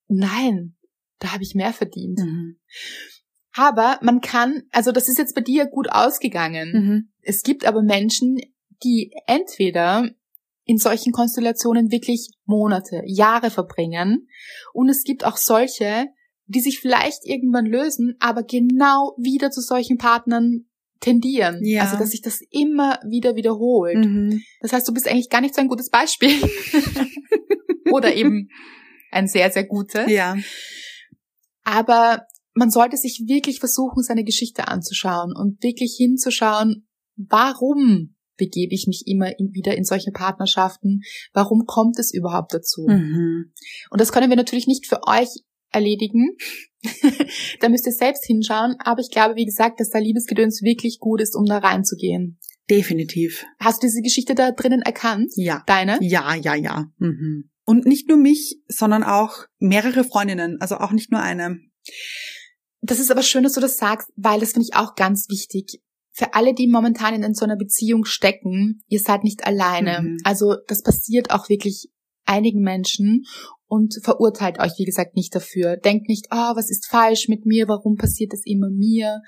[0.08, 0.76] nein,
[1.20, 2.20] da habe ich mehr verdient.
[2.20, 2.60] Mhm.
[3.54, 6.72] Aber man kann, also das ist jetzt bei dir gut ausgegangen.
[6.72, 7.10] Mhm.
[7.22, 8.40] Es gibt aber Menschen,
[8.84, 10.10] die entweder
[10.64, 14.28] in solchen Konstellationen wirklich Monate, Jahre verbringen.
[14.72, 16.08] Und es gibt auch solche,
[16.46, 20.66] die sich vielleicht irgendwann lösen, aber genau wieder zu solchen Partnern
[21.00, 21.64] tendieren.
[21.64, 21.84] Ja.
[21.84, 24.06] Also dass sich das immer wieder wiederholt.
[24.06, 24.42] Mhm.
[24.62, 26.32] Das heißt, du bist eigentlich gar nicht so ein gutes Beispiel.
[27.92, 28.50] Oder eben
[29.12, 30.10] ein sehr, sehr gutes.
[30.10, 30.38] Ja.
[31.70, 38.88] Aber man sollte sich wirklich versuchen, seine Geschichte anzuschauen und wirklich hinzuschauen, warum begebe ich
[38.88, 41.02] mich immer wieder in solche Partnerschaften?
[41.32, 42.88] Warum kommt es überhaupt dazu?
[42.88, 43.54] Mhm.
[43.92, 45.30] Und das können wir natürlich nicht für euch
[45.72, 46.38] erledigen.
[47.60, 48.76] da müsst ihr selbst hinschauen.
[48.80, 52.40] Aber ich glaube, wie gesagt, dass da Liebesgedöns wirklich gut ist, um da reinzugehen.
[52.68, 53.46] Definitiv.
[53.60, 55.32] Hast du diese Geschichte da drinnen erkannt?
[55.36, 55.64] Ja.
[55.68, 56.00] Deine?
[56.02, 56.92] Ja, ja, ja.
[56.98, 57.52] Mhm.
[57.70, 61.60] Und nicht nur mich, sondern auch mehrere Freundinnen, also auch nicht nur eine.
[62.82, 65.80] Das ist aber schön, dass du das sagst, weil das finde ich auch ganz wichtig.
[66.12, 70.02] Für alle, die momentan in so einer Beziehung stecken, ihr seid nicht alleine.
[70.02, 70.18] Mhm.
[70.24, 71.90] Also das passiert auch wirklich
[72.26, 73.28] einigen Menschen
[73.68, 75.78] und verurteilt euch, wie gesagt, nicht dafür.
[75.78, 79.22] Denkt nicht, oh, was ist falsch mit mir, warum passiert das immer mir,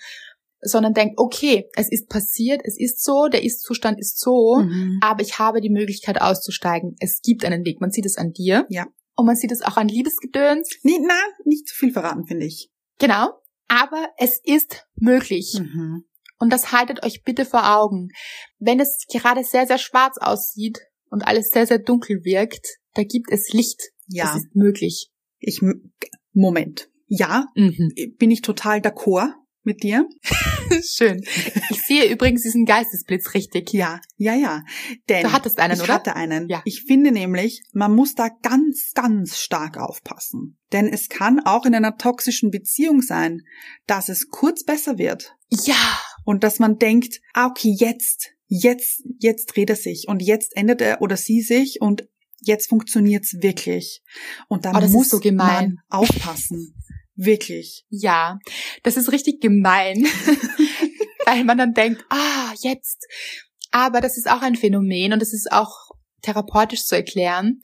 [0.62, 4.99] sondern denkt, okay, es ist passiert, es ist so, der Ist-Zustand ist so, mhm.
[5.01, 6.95] aber ich habe die Möglichkeit auszusteigen.
[6.99, 7.82] Es gibt einen Weg.
[7.82, 8.66] Man sieht es an dir.
[8.70, 8.86] Ja.
[9.16, 10.80] Und man sieht es auch an Liebesgedöns.
[10.84, 12.70] Nee, na, nicht zu viel verraten, finde ich.
[12.99, 13.30] Genau.
[13.68, 15.57] Aber es ist möglich.
[15.59, 16.05] Mhm.
[16.39, 18.09] Und das haltet euch bitte vor Augen.
[18.57, 23.32] Wenn es gerade sehr, sehr schwarz aussieht und alles sehr, sehr dunkel wirkt, da gibt
[23.32, 23.91] es Licht.
[24.07, 24.32] Ja.
[24.32, 25.09] Es ist möglich.
[25.39, 25.62] Ich,
[26.34, 26.89] Moment.
[27.07, 27.93] Ja, mhm.
[28.18, 29.34] bin ich total d'accord
[29.64, 30.07] mit dir.
[30.84, 31.22] Schön.
[31.70, 33.74] Ich sehe übrigens diesen Geistesblitz richtig.
[33.74, 34.64] Ja, ja, ja.
[35.09, 35.93] Denn du hattest einen, ich oder?
[35.95, 36.47] hatte einen.
[36.49, 36.62] Ja.
[36.66, 40.57] Ich finde nämlich, man muss da ganz, ganz stark aufpassen.
[40.72, 43.41] Denn es kann auch in einer toxischen Beziehung sein,
[43.88, 45.36] dass es kurz besser wird.
[45.49, 45.99] Ja.
[46.24, 50.82] Und dass man denkt, ah, okay, jetzt, jetzt, jetzt dreht er sich und jetzt ändert
[50.82, 52.07] er oder sie sich und
[52.43, 54.01] jetzt funktioniert's wirklich.
[54.47, 55.78] Und da Oh, muss so gemein.
[55.89, 56.74] man aufpassen.
[57.24, 57.86] Wirklich.
[57.89, 58.39] Ja,
[58.82, 60.05] das ist richtig gemein,
[61.26, 63.05] weil man dann denkt, ah, jetzt.
[63.69, 65.91] Aber das ist auch ein Phänomen und das ist auch
[66.24, 67.61] therapeutisch zu erklären.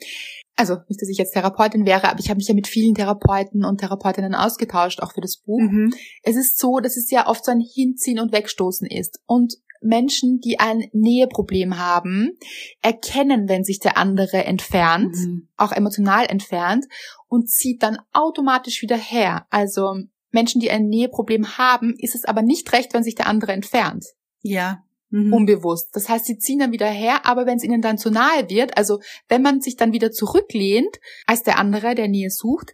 [0.55, 3.65] Also nicht, dass ich jetzt Therapeutin wäre, aber ich habe mich ja mit vielen Therapeuten
[3.65, 5.59] und Therapeutinnen ausgetauscht, auch für das Buch.
[5.59, 5.91] Mhm.
[6.21, 9.19] Es ist so, dass es ja oft so ein Hinziehen und Wegstoßen ist.
[9.25, 12.37] Und Menschen, die ein Näheproblem haben,
[12.81, 15.47] erkennen, wenn sich der andere entfernt, Mhm.
[15.57, 16.85] auch emotional entfernt,
[17.27, 19.45] und zieht dann automatisch wieder her.
[19.49, 19.95] Also
[20.31, 24.05] Menschen, die ein Näheproblem haben, ist es aber nicht recht, wenn sich der andere entfernt.
[24.41, 24.83] Ja.
[25.09, 25.33] Mhm.
[25.33, 25.89] Unbewusst.
[25.93, 28.77] Das heißt, sie ziehen dann wieder her, aber wenn es ihnen dann zu nahe wird,
[28.77, 28.99] also
[29.29, 32.73] wenn man sich dann wieder zurücklehnt, als der andere, der Nähe sucht,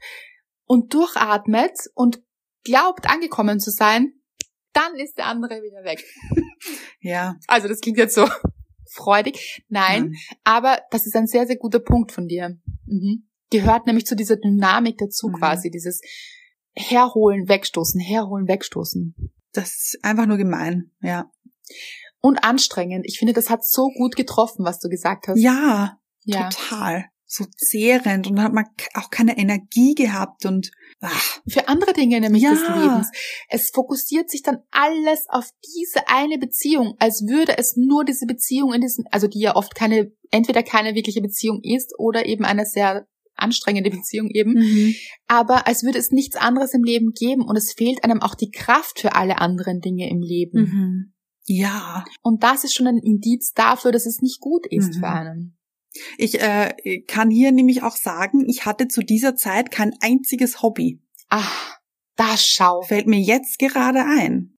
[0.65, 2.21] und durchatmet und
[2.63, 4.13] glaubt, angekommen zu sein,
[4.73, 6.03] dann ist der andere wieder weg.
[6.99, 7.35] ja.
[7.47, 8.27] Also das klingt jetzt so
[8.91, 9.63] freudig.
[9.69, 10.15] Nein, Nein.
[10.43, 12.57] aber das ist ein sehr, sehr guter Punkt von dir.
[12.85, 13.27] Mhm.
[13.49, 15.33] Gehört nämlich zu dieser Dynamik dazu Mhm.
[15.35, 16.01] quasi, dieses
[16.75, 19.15] Herholen, Wegstoßen, Herholen, Wegstoßen.
[19.51, 20.91] Das ist einfach nur gemein.
[21.01, 21.29] Ja.
[22.21, 23.05] Und anstrengend.
[23.07, 25.39] Ich finde, das hat so gut getroffen, was du gesagt hast.
[25.39, 26.49] Ja, ja.
[26.49, 27.05] total.
[27.25, 28.65] So zehrend und hat man
[28.95, 30.71] auch keine Energie gehabt und
[31.47, 32.51] Für andere Dinge nämlich Ja.
[32.51, 33.11] des Lebens.
[33.49, 38.73] Es fokussiert sich dann alles auf diese eine Beziehung, als würde es nur diese Beziehung
[38.73, 42.65] in diesem, also die ja oft keine, entweder keine wirkliche Beziehung ist oder eben eine
[42.65, 44.53] sehr anstrengende Beziehung eben.
[44.53, 44.95] Mhm.
[45.27, 48.51] aber als würde es nichts anderes im Leben geben und es fehlt einem auch die
[48.51, 50.59] Kraft für alle anderen Dinge im Leben.
[50.61, 51.13] Mhm.
[51.47, 52.05] ja.
[52.21, 54.99] Und das ist schon ein Indiz dafür, dass es nicht gut ist Mhm.
[54.99, 55.57] für einen.
[56.17, 61.01] Ich äh, kann hier nämlich auch sagen, ich hatte zu dieser Zeit kein einziges Hobby.
[61.29, 61.77] Ach,
[62.15, 62.81] da schau.
[62.81, 64.57] Fällt mir jetzt gerade ein.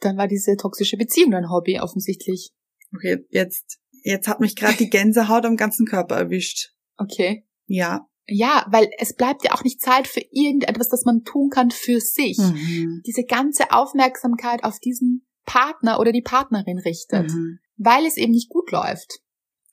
[0.00, 2.52] Dann war diese toxische Beziehung dein Hobby offensichtlich.
[2.94, 6.74] Okay, jetzt jetzt hat mich gerade die Gänsehaut am ganzen Körper erwischt.
[6.96, 7.44] Okay.
[7.66, 8.08] Ja.
[8.28, 12.00] Ja, weil es bleibt ja auch nicht Zeit für irgendetwas, das man tun kann für
[12.00, 12.38] sich.
[12.38, 13.02] Mhm.
[13.06, 17.30] Diese ganze Aufmerksamkeit auf diesen Partner oder die Partnerin richtet.
[17.30, 17.60] Mhm.
[17.76, 19.20] weil es eben nicht gut läuft.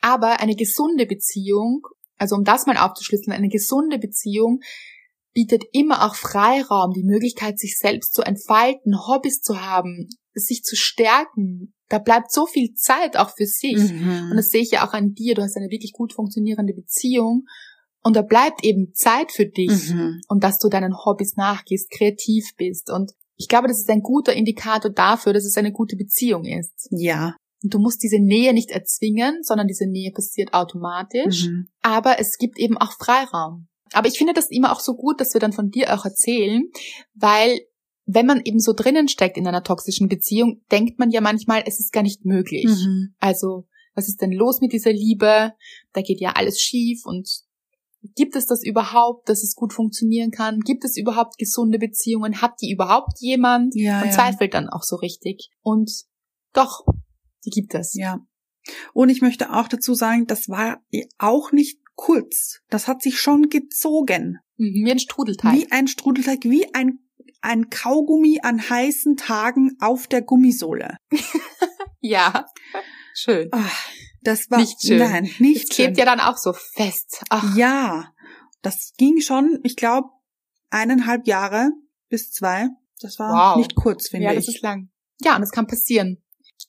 [0.03, 1.87] Aber eine gesunde Beziehung,
[2.17, 4.59] also um das mal aufzuschlüsseln, eine gesunde Beziehung
[5.33, 10.75] bietet immer auch Freiraum, die Möglichkeit, sich selbst zu entfalten, Hobbys zu haben, sich zu
[10.75, 11.73] stärken.
[11.87, 13.77] Da bleibt so viel Zeit auch für sich.
[13.77, 14.29] Mhm.
[14.29, 15.35] Und das sehe ich ja auch an dir.
[15.35, 17.45] Du hast eine wirklich gut funktionierende Beziehung.
[18.03, 20.19] Und da bleibt eben Zeit für dich Mhm.
[20.27, 22.91] und dass du deinen Hobbys nachgehst, kreativ bist.
[22.91, 26.89] Und ich glaube, das ist ein guter Indikator dafür, dass es eine gute Beziehung ist.
[26.91, 27.35] Ja.
[27.63, 31.47] Und du musst diese Nähe nicht erzwingen, sondern diese Nähe passiert automatisch.
[31.47, 31.69] Mhm.
[31.81, 33.67] Aber es gibt eben auch Freiraum.
[33.93, 36.69] Aber ich finde das immer auch so gut, dass wir dann von dir auch erzählen,
[37.13, 37.61] weil
[38.05, 41.79] wenn man eben so drinnen steckt in einer toxischen Beziehung, denkt man ja manchmal, es
[41.79, 42.65] ist gar nicht möglich.
[42.65, 43.15] Mhm.
[43.19, 45.53] Also, was ist denn los mit dieser Liebe?
[45.93, 47.29] Da geht ja alles schief und
[48.15, 50.59] gibt es das überhaupt, dass es gut funktionieren kann?
[50.59, 52.41] Gibt es überhaupt gesunde Beziehungen?
[52.41, 53.73] Hat die überhaupt jemand?
[53.75, 54.13] Ja, Man ja.
[54.13, 55.49] zweifelt dann auch so richtig.
[55.61, 56.03] Und
[56.53, 56.85] doch,
[57.45, 57.93] die gibt es.
[57.93, 58.19] Ja.
[58.93, 60.81] Und ich möchte auch dazu sagen, das war
[61.17, 62.59] auch nicht kurz.
[62.69, 64.39] Das hat sich schon gezogen.
[64.57, 65.53] Mhm, Wie ein Strudelteig.
[65.53, 66.99] Wie ein Strudelteig, wie ein,
[67.41, 70.97] ein Kaugummi an heißen Tagen auf der Gummisohle.
[72.05, 72.45] Ja.
[73.15, 73.47] Schön.
[73.53, 73.63] Ah,
[74.21, 74.99] das war Nicht schön.
[74.99, 75.99] Nein, Es nicht klebt schön.
[75.99, 77.23] ja dann auch so fest.
[77.29, 78.11] Ach, Ja,
[78.61, 80.09] das ging schon, ich glaube,
[80.69, 81.69] eineinhalb Jahre
[82.09, 82.67] bis zwei.
[82.99, 83.57] Das war Wow.
[83.57, 84.55] nicht kurz, finde ja, das ich.
[84.55, 84.89] ist lang.
[85.21, 86.22] Ja, und das kann passieren.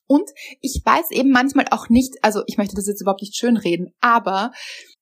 [0.07, 0.29] Und
[0.61, 4.53] ich weiß eben manchmal auch nicht, also ich möchte das jetzt überhaupt nicht schönreden, aber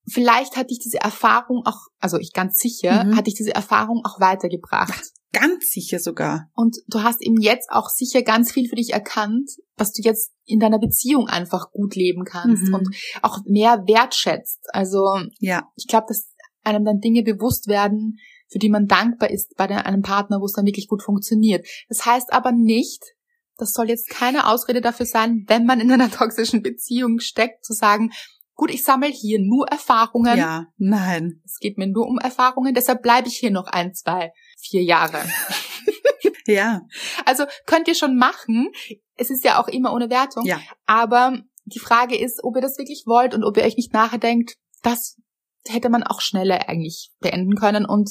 [0.09, 3.17] vielleicht hatte ich diese Erfahrung auch, also ich ganz sicher, Mhm.
[3.17, 5.11] hatte ich diese Erfahrung auch weitergebracht.
[5.33, 6.51] Ganz sicher sogar.
[6.55, 10.31] Und du hast eben jetzt auch sicher ganz viel für dich erkannt, was du jetzt
[10.45, 12.75] in deiner Beziehung einfach gut leben kannst Mhm.
[12.75, 12.89] und
[13.23, 14.61] auch mehr wertschätzt.
[14.73, 15.05] Also
[15.39, 15.63] Ja.
[15.77, 16.29] ich glaube, dass
[16.65, 18.19] einem dann Dinge bewusst werden,
[18.51, 21.67] für die man dankbar ist bei einem Partner, wo es dann wirklich gut funktioniert.
[21.89, 23.03] Das heißt aber nicht,
[23.63, 27.73] das soll jetzt keine Ausrede dafür sein, wenn man in einer toxischen Beziehung steckt, zu
[27.73, 28.13] sagen,
[28.55, 30.37] gut, ich sammle hier nur Erfahrungen.
[30.37, 31.41] Ja, nein.
[31.45, 35.23] Es geht mir nur um Erfahrungen, deshalb bleibe ich hier noch ein, zwei, vier Jahre.
[36.47, 36.83] Ja,
[37.25, 38.73] Also könnt ihr schon machen.
[39.17, 40.45] Es ist ja auch immer ohne Wertung.
[40.45, 40.61] ja.
[40.87, 44.19] Aber die Frage ist, ob ihr das wirklich wollt und ob ihr euch nicht nachher
[44.19, 45.17] denkt, das
[45.69, 48.11] hätte man auch schneller eigentlich beenden können und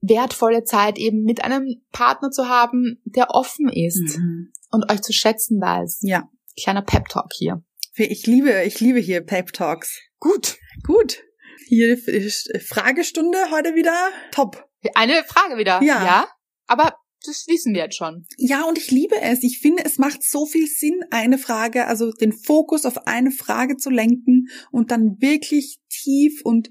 [0.00, 4.52] wertvolle Zeit eben mit einem Partner zu haben, der offen ist mhm.
[4.70, 6.00] Und euch zu schätzen weiß.
[6.02, 6.28] Ja.
[6.60, 7.62] Kleiner Pep Talk hier.
[7.94, 9.98] Ich liebe, ich liebe hier Pep Talks.
[10.18, 10.56] Gut.
[10.86, 11.22] Gut.
[11.66, 14.68] Hier Fragestunde heute wieder top.
[14.94, 15.82] Eine Frage wieder.
[15.82, 16.04] Ja.
[16.04, 16.28] Ja.
[16.66, 16.94] Aber
[17.24, 18.26] das wissen wir jetzt schon.
[18.36, 19.42] Ja, und ich liebe es.
[19.42, 23.76] Ich finde, es macht so viel Sinn, eine Frage, also den Fokus auf eine Frage
[23.76, 26.70] zu lenken und dann wirklich tief und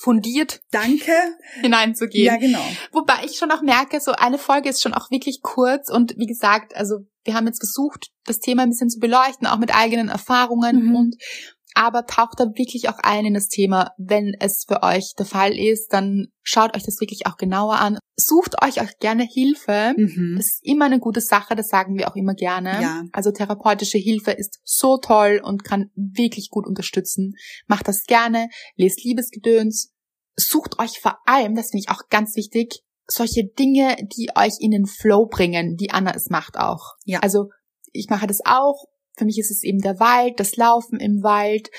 [0.00, 1.12] fundiert Danke
[1.60, 2.24] hineinzugehen.
[2.24, 2.64] Ja, genau.
[2.90, 6.26] Wobei ich schon auch merke, so eine Folge ist schon auch wirklich kurz und wie
[6.26, 10.08] gesagt, also wir haben jetzt versucht, das Thema ein bisschen zu beleuchten, auch mit eigenen
[10.08, 10.96] Erfahrungen mhm.
[10.96, 11.16] und
[11.74, 13.90] aber taucht da wirklich auch ein in das Thema.
[13.96, 17.98] Wenn es für euch der Fall ist, dann schaut euch das wirklich auch genauer an.
[18.16, 19.94] Sucht euch auch gerne Hilfe.
[19.96, 20.34] Mhm.
[20.36, 22.82] Das ist immer eine gute Sache, das sagen wir auch immer gerne.
[22.82, 23.04] Ja.
[23.12, 27.34] Also therapeutische Hilfe ist so toll und kann wirklich gut unterstützen.
[27.66, 29.92] Macht das gerne, lest Liebesgedöns.
[30.36, 34.70] Sucht euch vor allem, das finde ich auch ganz wichtig, solche Dinge, die euch in
[34.70, 36.94] den Flow bringen, die Anna es macht auch.
[37.04, 37.20] Ja.
[37.20, 37.48] Also
[37.92, 38.84] ich mache das auch
[39.20, 41.70] für mich ist es eben der Wald, das Laufen im Wald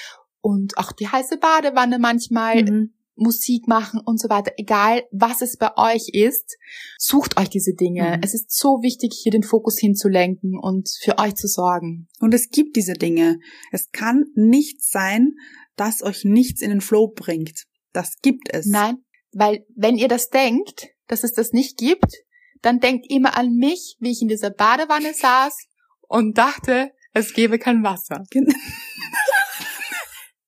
[0.41, 2.63] und auch die heiße Badewanne manchmal.
[2.63, 2.93] Mhm.
[3.15, 6.57] Musik machen und so weiter, egal was es bei euch ist,
[6.97, 8.17] sucht euch diese Dinge.
[8.17, 8.23] Mhm.
[8.23, 12.07] Es ist so wichtig, hier den Fokus hinzulenken und für euch zu sorgen.
[12.19, 13.37] Und es gibt diese Dinge.
[13.71, 15.33] Es kann nicht sein,
[15.75, 17.65] dass euch nichts in den Flow bringt.
[17.91, 18.65] Das gibt es.
[18.65, 22.23] Nein, weil wenn ihr das denkt, dass es das nicht gibt,
[22.61, 25.67] dann denkt immer an mich, wie ich in dieser Badewanne saß
[26.07, 28.23] und dachte, es gäbe kein Wasser.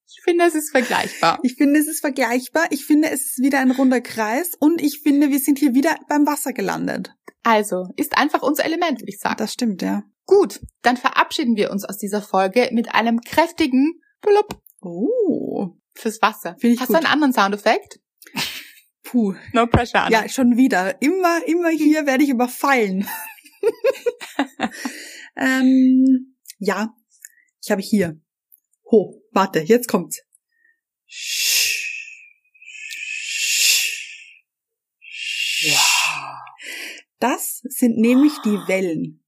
[0.06, 1.38] ich finde, es ist vergleichbar.
[1.42, 2.66] Ich finde, es ist vergleichbar.
[2.70, 4.52] Ich finde, es ist wieder ein runder Kreis.
[4.58, 7.14] Und ich finde, wir sind hier wieder beim Wasser gelandet.
[7.42, 9.36] Also, ist einfach unser Element, würde ich sagen.
[9.38, 10.04] Das stimmt, ja.
[10.26, 14.58] Gut, dann verabschieden wir uns aus dieser Folge mit einem kräftigen Blub.
[14.80, 15.76] Oh.
[15.94, 16.56] Fürs Wasser.
[16.58, 16.96] Finde ich Hast gut.
[16.96, 18.00] du einen anderen Soundeffekt?
[19.04, 19.34] Puh.
[19.52, 20.22] No pressure, Anna.
[20.22, 21.00] Ja, schon wieder.
[21.02, 23.06] Immer, immer hier werde ich überfallen.
[25.36, 26.33] ähm,
[26.64, 26.94] ja,
[27.62, 28.20] ich habe hier.
[28.90, 30.22] Ho, warte, jetzt kommt's.
[37.18, 39.24] Das sind nämlich die Wellen.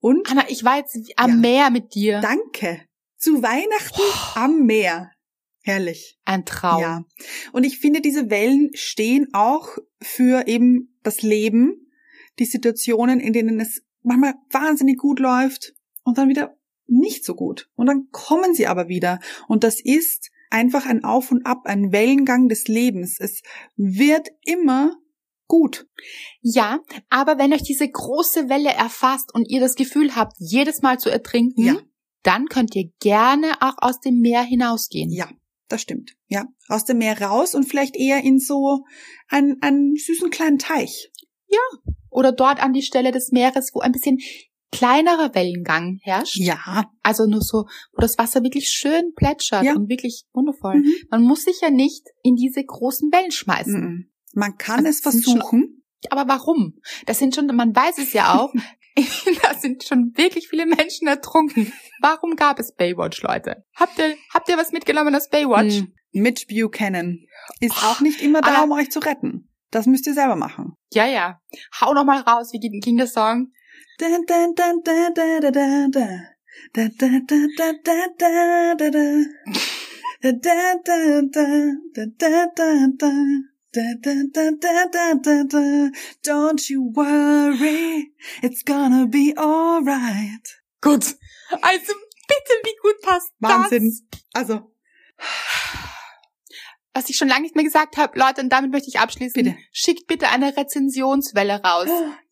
[0.00, 1.36] Und Anna, ich war jetzt am Ja.
[1.36, 2.20] Meer mit dir.
[2.20, 2.82] danke.
[3.16, 4.02] Zu Weihnachten
[4.36, 5.10] am Meer.
[5.62, 6.18] Herrlich.
[6.24, 6.80] Ein Traum.
[6.80, 7.04] Ja.
[7.52, 11.90] Und ich finde, diese Wellen stehen auch für eben das Leben,
[12.38, 15.74] die Situationen, in denen es manchmal wahnsinnig gut läuft
[16.04, 16.57] und dann wieder
[16.88, 17.68] nicht so gut.
[17.76, 19.20] Und dann kommen sie aber wieder.
[19.46, 23.16] Und das ist einfach ein Auf und Ab, ein Wellengang des Lebens.
[23.20, 23.42] Es
[23.76, 24.96] wird immer
[25.46, 25.86] gut.
[26.40, 26.80] Ja,
[27.10, 31.10] aber wenn euch diese große Welle erfasst und ihr das Gefühl habt, jedes Mal zu
[31.10, 31.76] ertrinken, Ja.
[32.22, 35.10] dann könnt ihr gerne auch aus dem Meer hinausgehen.
[35.10, 35.28] Ja,
[35.68, 36.16] das stimmt.
[36.28, 38.84] Ja, aus dem Meer raus und vielleicht eher in so
[39.28, 41.10] einen, einen süßen kleinen Teich.
[42.10, 44.18] Oder dort an die Stelle des Meeres, wo ein bisschen
[44.72, 46.36] kleinerer Wellengang herrscht.
[46.36, 46.90] Ja.
[47.02, 49.74] Also nur so, wo das Wasser wirklich schön plätschert Ja.
[49.74, 50.76] und wirklich wundervoll.
[50.80, 50.92] Mhm.
[51.10, 53.80] Man muss sich ja nicht in diese großen Wellen schmeißen.
[53.80, 54.10] Mhm.
[54.34, 55.74] Man kann Also es sind schon- versuchen.
[56.10, 56.74] Aber warum?
[57.06, 58.52] Das sind schon, man weiß es ja auch,
[59.42, 61.72] da sind schon wirklich viele Menschen ertrunken.
[62.00, 63.64] Warum gab es Baywatch, Leute?
[63.76, 65.80] Habt ihr, habt ihr was mitgenommen aus Baywatch?
[65.80, 65.94] Mhm.
[66.12, 67.18] Mitch Buchanan
[67.60, 69.50] ist auch nicht immer da, um euch zu retten.
[69.70, 70.72] Das müsst ihr selber machen.
[70.92, 71.38] Ja, ja.
[71.80, 73.52] Hau noch mal raus, wie ging der Song?
[86.24, 90.62] Don't you worry, it's gonna be alright.
[90.80, 91.16] Gut.
[91.60, 91.92] Also
[92.28, 93.90] bitte, wie gut passt Wahnsinn.
[94.10, 94.20] das?
[94.32, 94.72] Also,
[96.94, 99.40] Was ich schon lange nicht mehr gesagt habe, Leute, und damit möchte ich abschließen.
[99.40, 99.56] Bitte.
[99.70, 101.88] Schickt bitte eine Rezensionswelle raus.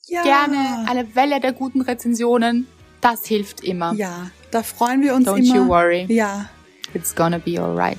[0.09, 0.23] Ja.
[0.23, 2.67] Gerne eine Welle der guten Rezensionen.
[3.01, 3.93] Das hilft immer.
[3.95, 5.57] Ja, da freuen wir uns Don't immer.
[5.57, 6.07] you worry.
[6.09, 6.49] Ja,
[6.95, 7.99] It's gonna be alright.